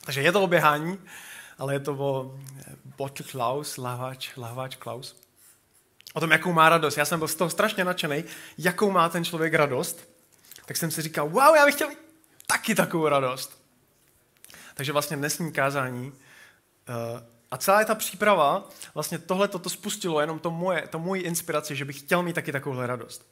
Takže 0.04 0.22
je 0.22 0.32
to 0.32 0.42
o 0.42 0.46
běhání, 0.46 0.98
ale 1.58 1.74
je 1.74 1.80
to 1.80 1.92
o 1.92 2.34
eh, 2.58 2.76
Bottle 2.96 3.26
Klaus, 3.30 3.76
lahváč, 3.76 4.30
lahváč 4.36 4.76
Klaus. 4.76 5.20
O 6.14 6.20
tom, 6.20 6.30
jakou 6.30 6.52
má 6.52 6.68
radost. 6.68 6.96
Já 6.96 7.04
jsem 7.04 7.18
byl 7.18 7.28
z 7.28 7.34
toho 7.34 7.50
strašně 7.50 7.84
nadšený, 7.84 8.24
jakou 8.58 8.90
má 8.90 9.08
ten 9.08 9.24
člověk 9.24 9.54
radost. 9.54 10.08
Tak 10.66 10.76
jsem 10.76 10.90
si 10.90 11.02
říkal, 11.02 11.28
wow, 11.28 11.56
já 11.56 11.66
bych 11.66 11.74
chtěl 11.74 11.90
taky 12.46 12.74
takovou 12.74 13.08
radost. 13.08 13.62
Takže 14.74 14.92
vlastně 14.92 15.16
dnesní 15.16 15.52
kázání 15.52 16.08
uh, 16.08 16.14
a 17.50 17.56
celá 17.56 17.84
ta 17.84 17.94
příprava, 17.94 18.68
vlastně 18.94 19.18
tohle 19.18 19.48
toto 19.48 19.70
spustilo 19.70 20.20
jenom 20.20 20.38
to 20.38 20.50
moje, 20.50 20.88
to 20.90 20.98
moje 20.98 21.22
inspiraci, 21.22 21.76
že 21.76 21.84
bych 21.84 21.98
chtěl 21.98 22.22
mít 22.22 22.32
taky 22.32 22.52
takovouhle 22.52 22.86
radost 22.86 23.30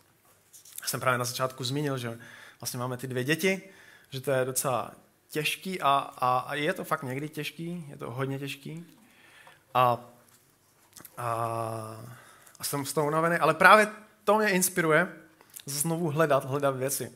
jsem 0.89 1.01
právě 1.01 1.19
na 1.19 1.25
začátku 1.25 1.65
zmínil, 1.65 1.99
že 1.99 2.19
vlastně 2.61 2.79
máme 2.79 2.97
ty 2.97 3.07
dvě 3.07 3.25
děti, 3.25 3.63
že 4.11 4.21
to 4.21 4.31
je 4.31 4.45
docela 4.45 4.93
těžký 5.31 5.81
a, 5.81 5.89
a, 6.19 6.39
a 6.39 6.55
je 6.55 6.73
to 6.73 6.85
fakt 6.85 7.03
někdy 7.03 7.29
těžký, 7.29 7.87
je 7.89 7.97
to 7.97 8.11
hodně 8.11 8.39
těžký. 8.39 8.87
A, 9.75 10.01
a, 11.17 11.29
a 12.59 12.65
jsem 12.65 12.87
z 12.87 12.93
toho 12.93 13.07
unavený, 13.07 13.37
ale 13.37 13.55
právě 13.55 13.89
to 14.25 14.39
mě 14.39 14.49
inspiruje 14.49 15.09
znovu 15.67 16.11
hledat, 16.11 16.45
hledat 16.45 16.77
věci. 16.77 17.13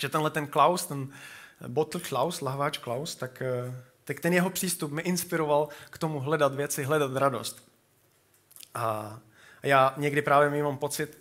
Že 0.00 0.08
tenhle 0.08 0.30
ten 0.30 0.46
Klaus, 0.46 0.86
ten 0.86 1.08
bottle 1.68 2.00
Klaus, 2.00 2.40
lahváč 2.40 2.78
Klaus, 2.78 3.16
tak, 3.16 3.42
eh, 3.42 3.84
tak 4.04 4.20
ten 4.20 4.32
jeho 4.32 4.50
přístup 4.50 4.92
mi 4.92 5.02
inspiroval 5.02 5.68
k 5.90 5.98
tomu 5.98 6.20
hledat 6.20 6.54
věci, 6.54 6.84
hledat 6.84 7.16
radost. 7.16 7.68
A 8.74 9.18
já 9.62 9.94
někdy 9.96 10.22
právě 10.22 10.62
mám 10.62 10.78
pocit, 10.78 11.17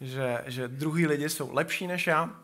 že, 0.00 0.44
že 0.46 0.68
druhý 0.68 1.06
lidi 1.06 1.28
jsou 1.28 1.54
lepší 1.54 1.86
než 1.86 2.06
já. 2.06 2.40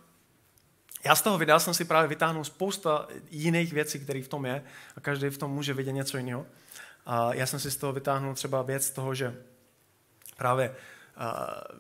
Já 1.05 1.15
z 1.15 1.23
toho 1.23 1.39
videa 1.39 1.59
jsem 1.59 1.75
si 1.75 1.85
právě 1.85 2.09
vytáhnul 2.09 2.45
spousta 2.45 3.09
jiných 3.31 3.73
věcí, 3.73 3.99
které 3.99 4.23
v 4.23 4.29
tom 4.29 4.47
je 4.47 4.63
a 4.97 5.01
každý 5.01 5.29
v 5.29 5.39
tom 5.39 5.51
může 5.51 5.75
vidět 5.75 5.93
něco 5.93 6.17
jiného. 6.17 6.47
A 7.07 7.35
já 7.35 7.47
jsem 7.47 7.61
si 7.61 7.71
z 7.71 7.77
toho 7.77 7.93
vytáhnul 7.93 8.35
třeba 8.35 8.63
věc 8.63 8.91
toho, 8.91 9.15
že 9.15 9.37
právě 10.37 10.71
uh, 10.71 10.77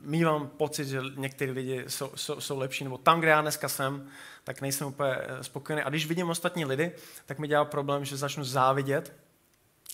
mývám 0.00 0.48
pocit, 0.48 0.84
že 0.84 1.00
někteří 1.16 1.52
lidi 1.52 1.84
jsou, 1.88 2.10
jsou, 2.14 2.40
jsou 2.40 2.58
lepší, 2.58 2.84
nebo 2.84 2.98
tam, 2.98 3.20
kde 3.20 3.28
já 3.28 3.40
dneska 3.40 3.68
jsem, 3.68 4.08
tak 4.44 4.60
nejsem 4.60 4.86
úplně 4.86 5.16
spokojený. 5.42 5.82
A 5.82 5.90
když 5.90 6.06
vidím 6.06 6.30
ostatní 6.30 6.64
lidi, 6.64 6.92
tak 7.26 7.38
mi 7.38 7.48
dělá 7.48 7.64
problém, 7.64 8.04
že 8.04 8.16
začnu 8.16 8.44
závidět 8.44 9.12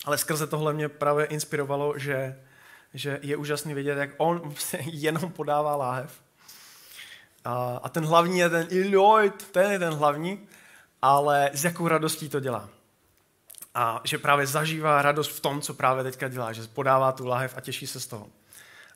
Ale 0.05 0.17
skrze 0.17 0.47
tohle 0.47 0.73
mě 0.73 0.89
právě 0.89 1.25
inspirovalo, 1.25 1.99
že, 1.99 2.39
že 2.93 3.19
je 3.21 3.37
úžasný 3.37 3.73
vidět, 3.73 3.97
jak 3.97 4.09
on 4.17 4.53
jenom 4.85 5.31
podává 5.31 5.75
láhev. 5.75 6.21
A, 7.45 7.79
a 7.83 7.89
ten 7.89 8.05
hlavní 8.05 8.39
je 8.39 8.49
ten 8.49 8.67
Lloyd, 8.95 9.47
ten 9.51 9.71
je 9.71 9.79
ten 9.79 9.93
hlavní, 9.93 10.47
ale 11.01 11.49
s 11.53 11.63
jakou 11.63 11.87
radostí 11.87 12.29
to 12.29 12.39
dělá. 12.39 12.69
A 13.75 14.01
že 14.03 14.17
právě 14.17 14.47
zažívá 14.47 15.01
radost 15.01 15.31
v 15.31 15.39
tom, 15.39 15.61
co 15.61 15.73
právě 15.73 16.03
teďka 16.03 16.27
dělá, 16.27 16.53
že 16.53 16.61
podává 16.73 17.11
tu 17.11 17.27
láhev 17.27 17.57
a 17.57 17.61
těší 17.61 17.87
se 17.87 17.99
z 17.99 18.07
toho. 18.07 18.29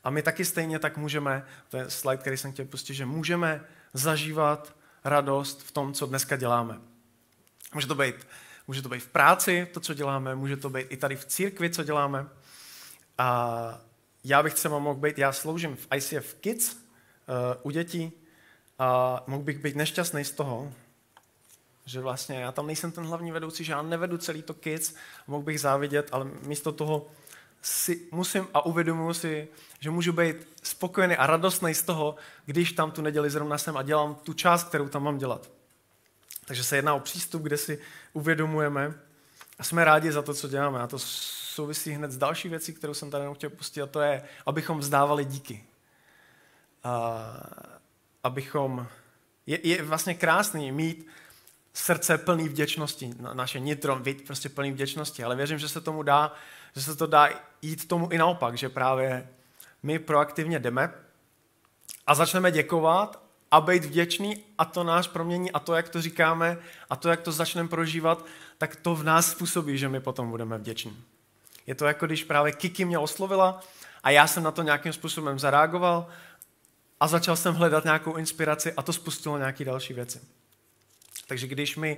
A 0.03 0.09
my 0.09 0.21
taky 0.21 0.45
stejně 0.45 0.79
tak 0.79 0.97
můžeme, 0.97 1.45
to 1.69 1.77
je 1.77 1.89
slide, 1.89 2.17
který 2.17 2.37
jsem 2.37 2.51
chtěl 2.51 2.65
pustit, 2.65 2.93
že 2.93 3.05
můžeme 3.05 3.61
zažívat 3.93 4.75
radost 5.03 5.63
v 5.63 5.71
tom, 5.71 5.93
co 5.93 6.05
dneska 6.05 6.35
děláme. 6.35 6.79
Může 7.73 7.87
to 7.87 7.95
být, 7.95 8.27
může 8.67 8.81
to 8.81 8.89
být 8.89 8.99
v 8.99 9.07
práci, 9.07 9.67
to, 9.73 9.79
co 9.79 9.93
děláme, 9.93 10.35
může 10.35 10.57
to 10.57 10.69
být 10.69 10.87
i 10.89 10.97
tady 10.97 11.15
v 11.15 11.25
církvi, 11.25 11.69
co 11.69 11.83
děláme. 11.83 12.25
A 13.17 13.81
já 14.23 14.43
bych 14.43 14.53
třeba 14.53 14.79
mohl 14.79 14.99
být, 14.99 15.17
já 15.17 15.31
sloužím 15.31 15.75
v 15.75 15.87
ICF 15.95 16.33
Kids 16.33 16.73
uh, 16.73 16.77
u 17.63 17.71
dětí 17.71 18.11
a 18.79 19.23
mohl 19.27 19.43
bych 19.43 19.59
být 19.59 19.75
nešťastný 19.75 20.25
z 20.25 20.31
toho, 20.31 20.73
že 21.85 22.01
vlastně 22.01 22.39
já 22.39 22.51
tam 22.51 22.67
nejsem 22.67 22.91
ten 22.91 23.05
hlavní 23.05 23.31
vedoucí, 23.31 23.63
že 23.63 23.71
já 23.71 23.81
nevedu 23.81 24.17
celý 24.17 24.41
to 24.41 24.53
Kids, 24.53 24.93
mohl 25.27 25.43
bych 25.43 25.59
závidět, 25.59 26.09
ale 26.11 26.25
místo 26.41 26.71
toho 26.71 27.07
si 27.61 28.07
musím 28.11 28.47
a 28.53 28.65
uvědomuji 28.65 29.13
si, 29.13 29.47
že 29.79 29.89
můžu 29.89 30.13
být 30.13 30.47
spokojený 30.63 31.15
a 31.15 31.27
radostný 31.27 31.73
z 31.73 31.83
toho, 31.83 32.15
když 32.45 32.71
tam 32.71 32.91
tu 32.91 33.01
neděli 33.01 33.29
zrovna 33.29 33.57
jsem 33.57 33.77
a 33.77 33.81
dělám 33.81 34.15
tu 34.15 34.33
část, 34.33 34.63
kterou 34.63 34.89
tam 34.89 35.03
mám 35.03 35.17
dělat. 35.17 35.49
Takže 36.45 36.63
se 36.63 36.75
jedná 36.75 36.95
o 36.95 36.99
přístup, 36.99 37.41
kde 37.41 37.57
si 37.57 37.79
uvědomujeme 38.13 38.93
a 39.59 39.63
jsme 39.63 39.85
rádi 39.85 40.11
za 40.11 40.21
to, 40.21 40.33
co 40.33 40.47
děláme. 40.47 40.79
A 40.79 40.87
to 40.87 40.99
souvisí 41.53 41.91
hned 41.91 42.11
s 42.11 42.17
další 42.17 42.49
věcí, 42.49 42.73
kterou 42.73 42.93
jsem 42.93 43.11
tady 43.11 43.25
chtěl 43.33 43.49
pustit, 43.49 43.81
a 43.81 43.85
to 43.85 44.01
je, 44.01 44.23
abychom 44.45 44.79
vzdávali 44.79 45.25
díky. 45.25 45.63
A, 46.83 47.23
abychom... 48.23 48.87
Je, 49.47 49.67
je 49.67 49.83
vlastně 49.83 50.13
krásný 50.13 50.71
mít 50.71 51.07
srdce 51.73 52.17
plný 52.17 52.49
vděčnosti, 52.49 53.13
naše 53.33 53.59
nitro, 53.59 53.95
vid 53.95 54.25
prostě 54.25 54.49
plný 54.49 54.71
vděčnosti, 54.71 55.23
ale 55.23 55.35
věřím, 55.35 55.59
že 55.59 55.69
se 55.69 55.81
tomu 55.81 56.03
dá, 56.03 56.33
že 56.75 56.81
se 56.81 56.95
to 56.95 57.07
dá 57.07 57.29
jít 57.61 57.87
tomu 57.87 58.09
i 58.11 58.17
naopak, 58.17 58.57
že 58.57 58.69
právě 58.69 59.29
my 59.83 59.99
proaktivně 59.99 60.59
jdeme 60.59 60.93
a 62.07 62.15
začneme 62.15 62.51
děkovat 62.51 63.23
a 63.51 63.61
být 63.61 63.85
vděčný 63.85 64.43
a 64.57 64.65
to 64.65 64.83
náš 64.83 65.07
promění 65.07 65.51
a 65.51 65.59
to, 65.59 65.73
jak 65.75 65.89
to 65.89 66.01
říkáme 66.01 66.57
a 66.89 66.95
to, 66.95 67.09
jak 67.09 67.21
to 67.21 67.31
začneme 67.31 67.69
prožívat, 67.69 68.25
tak 68.57 68.75
to 68.75 68.95
v 68.95 69.03
nás 69.03 69.31
způsobí, 69.31 69.77
že 69.77 69.89
my 69.89 69.99
potom 69.99 70.29
budeme 70.29 70.57
vděční. 70.57 71.03
Je 71.67 71.75
to 71.75 71.85
jako 71.85 72.05
když 72.05 72.23
právě 72.23 72.51
Kiki 72.51 72.85
mě 72.85 72.97
oslovila 72.97 73.63
a 74.03 74.09
já 74.09 74.27
jsem 74.27 74.43
na 74.43 74.51
to 74.51 74.61
nějakým 74.61 74.93
způsobem 74.93 75.39
zareagoval 75.39 76.07
a 76.99 77.07
začal 77.07 77.35
jsem 77.35 77.55
hledat 77.55 77.83
nějakou 77.83 78.15
inspiraci 78.15 78.73
a 78.73 78.81
to 78.81 78.93
spustilo 78.93 79.37
nějaké 79.37 79.65
další 79.65 79.93
věci. 79.93 80.21
Takže 81.27 81.47
když 81.47 81.75
my 81.75 81.97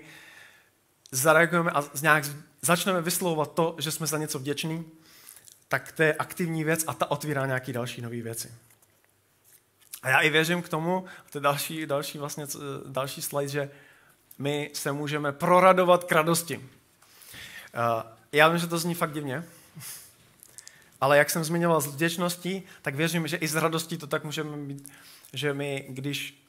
zareagujeme 1.12 1.72
a 1.72 1.84
nějak 2.02 2.24
začneme 2.62 3.02
vyslovovat 3.02 3.54
to, 3.54 3.76
že 3.80 3.92
jsme 3.92 4.08
za 4.08 4.18
něco 4.18 4.40
vděční, 4.40 4.86
tak 5.68 5.92
to 5.92 6.04
je 6.04 6.14
aktivní 6.14 6.64
věc 6.64 6.84
a 6.88 6.94
ta 6.94 7.12
otvírá 7.12 7.46
nějaké 7.46 7.74
další 7.74 8.02
nové 8.02 8.22
věci. 8.22 8.54
A 10.04 10.10
já 10.10 10.20
i 10.20 10.30
věřím 10.30 10.62
k 10.62 10.70
tomu, 10.70 11.06
to 11.30 11.38
je 11.38 11.42
další, 11.42 11.86
další, 11.86 12.18
vlastně, 12.18 12.46
další 12.86 13.22
slide, 13.22 13.48
že 13.48 13.70
my 14.38 14.72
se 14.74 14.92
můžeme 14.92 15.32
proradovat 15.32 16.04
k 16.04 16.12
radosti. 16.12 16.70
Já 18.36 18.48
vím, 18.48 18.58
že 18.58 18.68
to 18.68 18.78
zní 18.78 18.96
fakt 18.96 19.14
divně, 19.14 19.44
ale 21.02 21.18
jak 21.18 21.30
jsem 21.30 21.44
zmiňoval 21.44 21.82
s 21.82 21.88
vděčností, 21.88 22.64
tak 22.82 22.96
věřím, 22.96 23.28
že 23.28 23.38
i 23.38 23.48
s 23.48 23.56
radostí 23.56 23.98
to 23.98 24.08
tak 24.08 24.24
můžeme 24.24 24.58
mít, 24.58 24.92
že 25.34 25.54
my, 25.54 25.86
když 25.90 26.42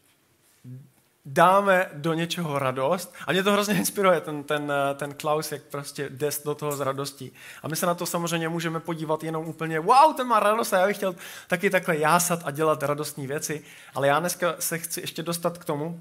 dáme 1.24 1.90
do 1.92 2.14
něčeho 2.14 2.58
radost. 2.58 3.14
A 3.26 3.32
mě 3.32 3.42
to 3.42 3.52
hrozně 3.52 3.74
inspiruje, 3.74 4.20
ten, 4.20 4.44
ten, 4.44 4.72
ten 4.94 5.14
Klaus, 5.14 5.52
jak 5.52 5.62
prostě 5.62 6.08
jde 6.10 6.30
do 6.44 6.54
toho 6.54 6.76
s 6.76 6.80
radostí. 6.80 7.32
A 7.62 7.68
my 7.68 7.76
se 7.76 7.86
na 7.86 7.94
to 7.94 8.06
samozřejmě 8.06 8.48
můžeme 8.48 8.80
podívat 8.80 9.24
jenom 9.24 9.48
úplně, 9.48 9.80
wow, 9.80 10.14
ten 10.16 10.26
má 10.26 10.40
radost 10.40 10.72
a 10.72 10.78
já 10.78 10.86
bych 10.86 10.96
chtěl 10.96 11.14
taky 11.48 11.70
takhle 11.70 11.98
jásat 11.98 12.40
a 12.44 12.50
dělat 12.50 12.82
radostní 12.82 13.26
věci. 13.26 13.64
Ale 13.94 14.08
já 14.08 14.20
dneska 14.20 14.54
se 14.58 14.78
chci 14.78 15.00
ještě 15.00 15.22
dostat 15.22 15.58
k 15.58 15.64
tomu, 15.64 16.00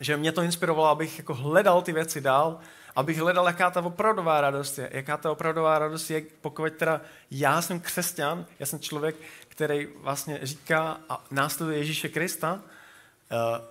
že 0.00 0.16
mě 0.16 0.32
to 0.32 0.42
inspirovalo, 0.42 0.88
abych 0.88 1.18
jako 1.18 1.34
hledal 1.34 1.82
ty 1.82 1.92
věci 1.92 2.20
dál, 2.20 2.60
abych 2.96 3.18
hledal, 3.18 3.46
jaká 3.46 3.70
ta 3.70 3.80
opravdová 3.80 4.40
radost 4.40 4.78
je. 4.78 4.90
Jaká 4.92 5.16
ta 5.16 5.30
opravdová 5.30 5.78
radost 5.78 6.10
je, 6.10 6.22
pokud 6.40 6.72
teda 6.72 7.00
já 7.30 7.62
jsem 7.62 7.80
křesťan, 7.80 8.46
já 8.58 8.66
jsem 8.66 8.80
člověk, 8.80 9.16
který 9.48 9.88
vlastně 9.96 10.38
říká 10.42 11.00
a 11.08 11.24
následuje 11.30 11.78
Ježíše 11.78 12.08
Krista, 12.08 12.52
uh, 12.54 12.58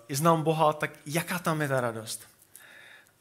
znám 0.10 0.44
Boha, 0.44 0.74
tak 0.74 0.92
jaká 1.06 1.40
tam 1.40 1.62
je 1.62 1.68
ta 1.68 1.82
radost? 1.82 2.28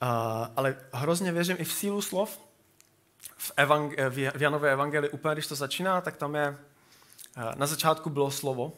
Uh, 0.02 0.08
ale 0.56 0.76
hrozně 0.92 1.32
věřím 1.32 1.56
i 1.58 1.64
v 1.64 1.72
sílu 1.72 2.02
slov. 2.02 2.40
V, 3.36 3.52
evang- 3.56 3.94
eh, 3.98 4.10
v 4.10 4.42
Janové 4.42 4.72
evangelii 4.72 5.10
úplně, 5.10 5.34
když 5.34 5.46
to 5.46 5.54
začíná, 5.54 6.00
tak 6.00 6.16
tam 6.16 6.34
je, 6.34 6.56
uh, 7.36 7.54
na 7.54 7.66
začátku 7.66 8.10
bylo 8.10 8.30
slovo, 8.30 8.72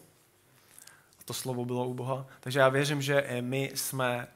to 1.25 1.35
slovo 1.35 1.65
bylo 1.65 1.87
u 1.87 1.95
Boha. 1.95 2.27
Takže 2.41 2.59
já 2.59 2.69
věřím, 2.69 3.03
že 3.03 3.27
my 3.41 3.73
jsme, 3.75 4.29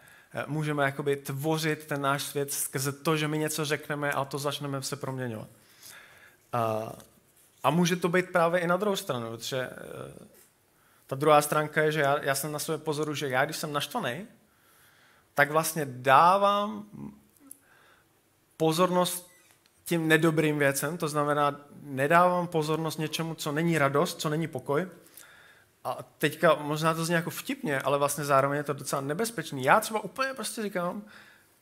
můžeme 0.47 0.85
jakoby 0.85 1.17
tvořit 1.17 1.87
ten 1.87 2.01
náš 2.01 2.23
svět 2.23 2.53
skrze 2.53 2.93
to, 2.93 3.17
že 3.17 3.29
my 3.29 3.39
něco 3.39 3.65
řekneme 3.65 4.12
a 4.12 4.25
to 4.25 4.39
začneme 4.39 4.83
se 4.83 4.97
proměňovat. 4.97 5.49
A, 6.53 6.93
a 7.62 7.71
může 7.71 7.97
to 7.97 8.09
být 8.09 8.31
právě 8.31 8.61
i 8.61 8.67
na 8.67 8.77
druhou 8.77 8.97
stranu, 8.97 9.31
protože 9.31 9.71
ta 11.07 11.17
druhá 11.17 11.43
stránka 11.43 11.83
je, 11.83 11.93
že 11.93 12.01
já, 12.01 12.23
já 12.23 12.35
jsem 12.35 12.53
na 12.53 12.59
své 12.59 12.79
pozoru, 12.79 13.15
že 13.15 13.29
já, 13.29 13.45
když 13.45 13.57
jsem 13.57 13.73
naštvaný, 13.73 14.27
tak 15.35 15.51
vlastně 15.51 15.87
dávám 15.89 16.85
pozornost 18.57 19.31
tím 19.85 20.09
nedobrým 20.09 20.59
věcem, 20.59 20.99
to 20.99 21.09
znamená, 21.09 21.61
nedávám 21.83 22.47
pozornost 22.47 22.99
něčemu, 22.99 23.35
co 23.35 23.53
není 23.53 23.79
radost, 23.79 24.21
co 24.21 24.29
není 24.29 24.49
pokoj. 24.49 24.89
A 25.87 25.99
teďka 26.18 26.55
možná 26.55 26.94
to 26.94 27.05
zní 27.05 27.14
jako 27.14 27.31
vtipně, 27.31 27.81
ale 27.81 27.99
vlastně 27.99 28.25
zároveň 28.25 28.57
je 28.57 28.62
to 28.62 28.72
docela 28.72 29.03
nebezpečný. 29.03 29.64
Já 29.64 29.81
třeba 29.81 30.01
úplně 30.01 30.35
prostě 30.35 30.62
říkám, 30.62 31.03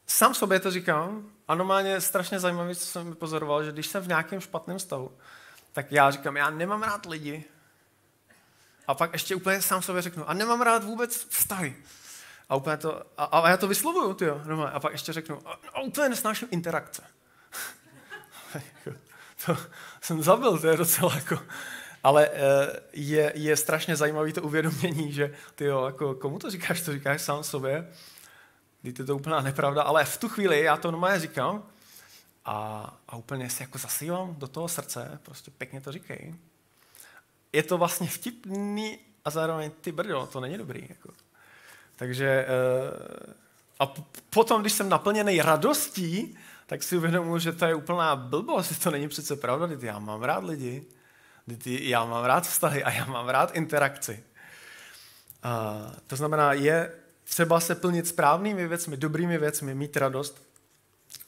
sám 0.06 0.34
sobě 0.34 0.60
to 0.60 0.70
říkám, 0.70 1.30
a 1.48 1.54
normálně 1.54 2.00
strašně 2.00 2.40
zajímavé, 2.40 2.74
co 2.74 2.86
jsem 2.86 3.14
pozoroval, 3.14 3.64
že 3.64 3.72
když 3.72 3.86
jsem 3.86 4.02
v 4.02 4.08
nějakém 4.08 4.40
špatném 4.40 4.78
stavu, 4.78 5.18
tak 5.72 5.92
já 5.92 6.10
říkám, 6.10 6.36
já 6.36 6.50
nemám 6.50 6.82
rád 6.82 7.06
lidi, 7.06 7.44
a 8.86 8.94
pak 8.94 9.12
ještě 9.12 9.34
úplně 9.34 9.62
sám 9.62 9.82
sobě 9.82 10.02
řeknu, 10.02 10.28
a 10.28 10.34
nemám 10.34 10.62
rád 10.62 10.84
vůbec 10.84 11.26
vztahy. 11.28 11.76
A, 12.48 12.56
úplně 12.56 12.76
to, 12.76 13.02
a, 13.16 13.24
a 13.24 13.48
já 13.48 13.56
to 13.56 13.68
vyslovuju, 13.68 14.14
tyjo, 14.14 14.42
no, 14.44 14.74
a 14.74 14.80
pak 14.80 14.92
ještě 14.92 15.12
řeknu, 15.12 15.48
a, 15.48 15.58
a 15.72 15.80
úplně 15.80 16.08
nesnáším 16.08 16.48
interakce. 16.50 17.02
to 19.46 19.56
jsem 20.00 20.22
zabil, 20.22 20.58
to 20.58 20.68
je 20.68 20.76
docela 20.76 21.14
jako... 21.14 21.38
Ale 22.04 22.28
eh, 22.32 22.80
je, 22.92 23.32
je 23.34 23.56
strašně 23.56 23.96
zajímavé 23.96 24.32
to 24.32 24.42
uvědomění, 24.42 25.12
že 25.18 25.34
ty 25.54 25.64
jo, 25.64 25.84
jako 25.84 26.14
komu 26.14 26.38
to 26.38 26.50
říkáš, 26.50 26.80
to 26.80 26.92
říkáš 26.92 27.22
sám 27.22 27.44
sobě. 27.44 27.88
Teď 28.82 28.98
je 28.98 29.04
to 29.04 29.16
úplná 29.16 29.40
nepravda, 29.40 29.82
ale 29.82 30.04
v 30.04 30.16
tu 30.16 30.28
chvíli 30.28 30.60
já 30.60 30.76
to 30.76 30.90
normálně 30.90 31.20
říkám 31.20 31.62
a, 32.44 32.96
a 33.08 33.16
úplně 33.16 33.50
si 33.50 33.62
jako 33.62 33.78
zasívám 33.78 34.34
do 34.38 34.46
toho 34.46 34.68
srdce, 34.68 35.20
prostě 35.22 35.50
pěkně 35.50 35.80
to 35.80 35.92
říkej 35.92 36.34
je 37.54 37.62
to 37.62 37.78
vlastně 37.78 38.06
vtipný 38.06 38.98
a 39.24 39.30
zároveň 39.30 39.70
ty 39.80 39.92
brdo, 39.92 40.28
to 40.32 40.40
není 40.40 40.58
dobrý. 40.58 40.86
Jako. 40.88 41.10
Takže 41.96 42.46
uh, 43.26 43.32
a 43.78 43.94
potom, 44.30 44.60
když 44.60 44.72
jsem 44.72 44.88
naplněný 44.88 45.42
radostí, 45.42 46.38
tak 46.66 46.82
si 46.82 46.96
uvědomuji, 46.96 47.38
že 47.38 47.52
to 47.52 47.64
je 47.64 47.74
úplná 47.74 48.16
blbost, 48.16 48.78
to 48.82 48.90
není 48.90 49.08
přece 49.08 49.36
pravda, 49.36 49.68
já 49.80 49.98
mám 49.98 50.22
rád 50.22 50.44
lidi, 50.44 50.84
já 51.66 52.04
mám 52.04 52.24
rád 52.24 52.46
vztahy 52.46 52.84
a 52.84 52.90
já 52.90 53.04
mám 53.04 53.28
rád 53.28 53.56
interakci. 53.56 54.24
Uh, 55.44 55.92
to 56.06 56.16
znamená, 56.16 56.52
je 56.52 56.94
třeba 57.24 57.60
se 57.60 57.74
plnit 57.74 58.08
správnými 58.08 58.68
věcmi, 58.68 58.96
dobrými 58.96 59.38
věcmi, 59.38 59.74
mít 59.74 59.96
radost 59.96 60.42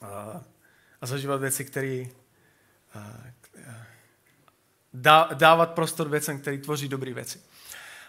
uh, 0.02 0.08
a 1.00 1.06
zažívat 1.06 1.40
věci, 1.40 1.64
které 1.64 2.04
dávat 5.34 5.70
prostor 5.70 6.08
věcem, 6.08 6.40
který 6.40 6.58
tvoří 6.58 6.88
dobré 6.88 7.12
věci. 7.14 7.40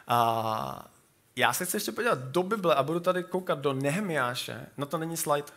A 0.08 0.91
já 1.36 1.54
se 1.54 1.65
chci 1.65 1.78
ještě 1.78 1.91
podívat 1.91 2.20
do 2.20 2.43
Bible 2.43 2.76
a 2.76 2.84
budu 2.84 3.00
tady 3.00 3.24
koukat 3.24 3.60
do 3.60 3.74
Nehemiáše. 3.74 4.65
No 4.78 4.86
to 4.86 4.98
není 4.98 5.17
slide. 5.17 5.48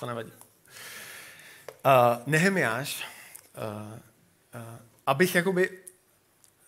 To 0.00 0.06
nevadí. 0.06 0.32
Uh, 0.32 2.22
Nehemiáš, 2.26 3.08
uh, 3.56 3.92
uh, 4.54 4.91
abych 5.06 5.34
jakoby 5.34 5.78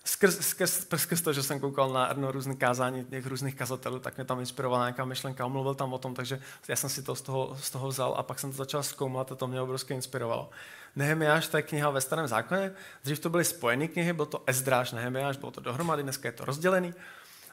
skrz, 0.05 0.39
skrz, 0.41 0.87
skrz 0.97 1.23
to, 1.23 1.33
že 1.33 1.43
jsem 1.43 1.61
koukal 1.61 1.93
na 1.93 2.13
no, 2.17 2.33
různé 2.33 2.55
kázání 2.55 3.05
těch 3.05 3.27
různých 3.27 3.55
kazatelů, 3.55 3.99
tak 3.99 4.17
mě 4.17 4.25
tam 4.25 4.41
inspirovala 4.41 4.85
nějaká 4.85 5.05
myšlenka, 5.05 5.49
mluvil 5.49 5.75
tam 5.75 5.93
o 5.93 5.99
tom, 5.99 6.15
takže 6.15 6.41
já 6.69 6.77
jsem 6.77 6.91
si 6.91 7.03
to 7.03 7.15
z 7.15 7.23
toho, 7.23 7.57
z 7.61 7.71
toho 7.71 7.89
vzal 7.89 8.15
a 8.19 8.23
pak 8.23 8.39
jsem 8.39 8.51
to 8.51 8.57
začal 8.57 8.83
zkoumat 8.83 9.33
a 9.33 9.35
to 9.35 9.47
mě 9.47 9.61
obrovsky 9.61 9.95
inspirovalo. 9.95 10.51
Nehemiáš, 10.97 11.49
to 11.49 11.57
je 11.57 11.63
kniha 11.63 11.91
ve 11.91 12.01
starém 12.01 12.27
zákoně. 12.27 12.73
Dřív 13.05 13.19
to 13.19 13.31
byly 13.31 13.45
spojené 13.45 13.89
knihy, 13.89 14.13
byl 14.13 14.27
to 14.27 14.43
Ezdráš, 14.47 14.93
Nehemiáš, 14.93 15.37
bylo 15.37 15.51
to 15.51 15.61
dohromady, 15.61 16.03
dneska 16.03 16.29
je 16.29 16.33
to 16.33 16.45
rozdělený. 16.45 16.95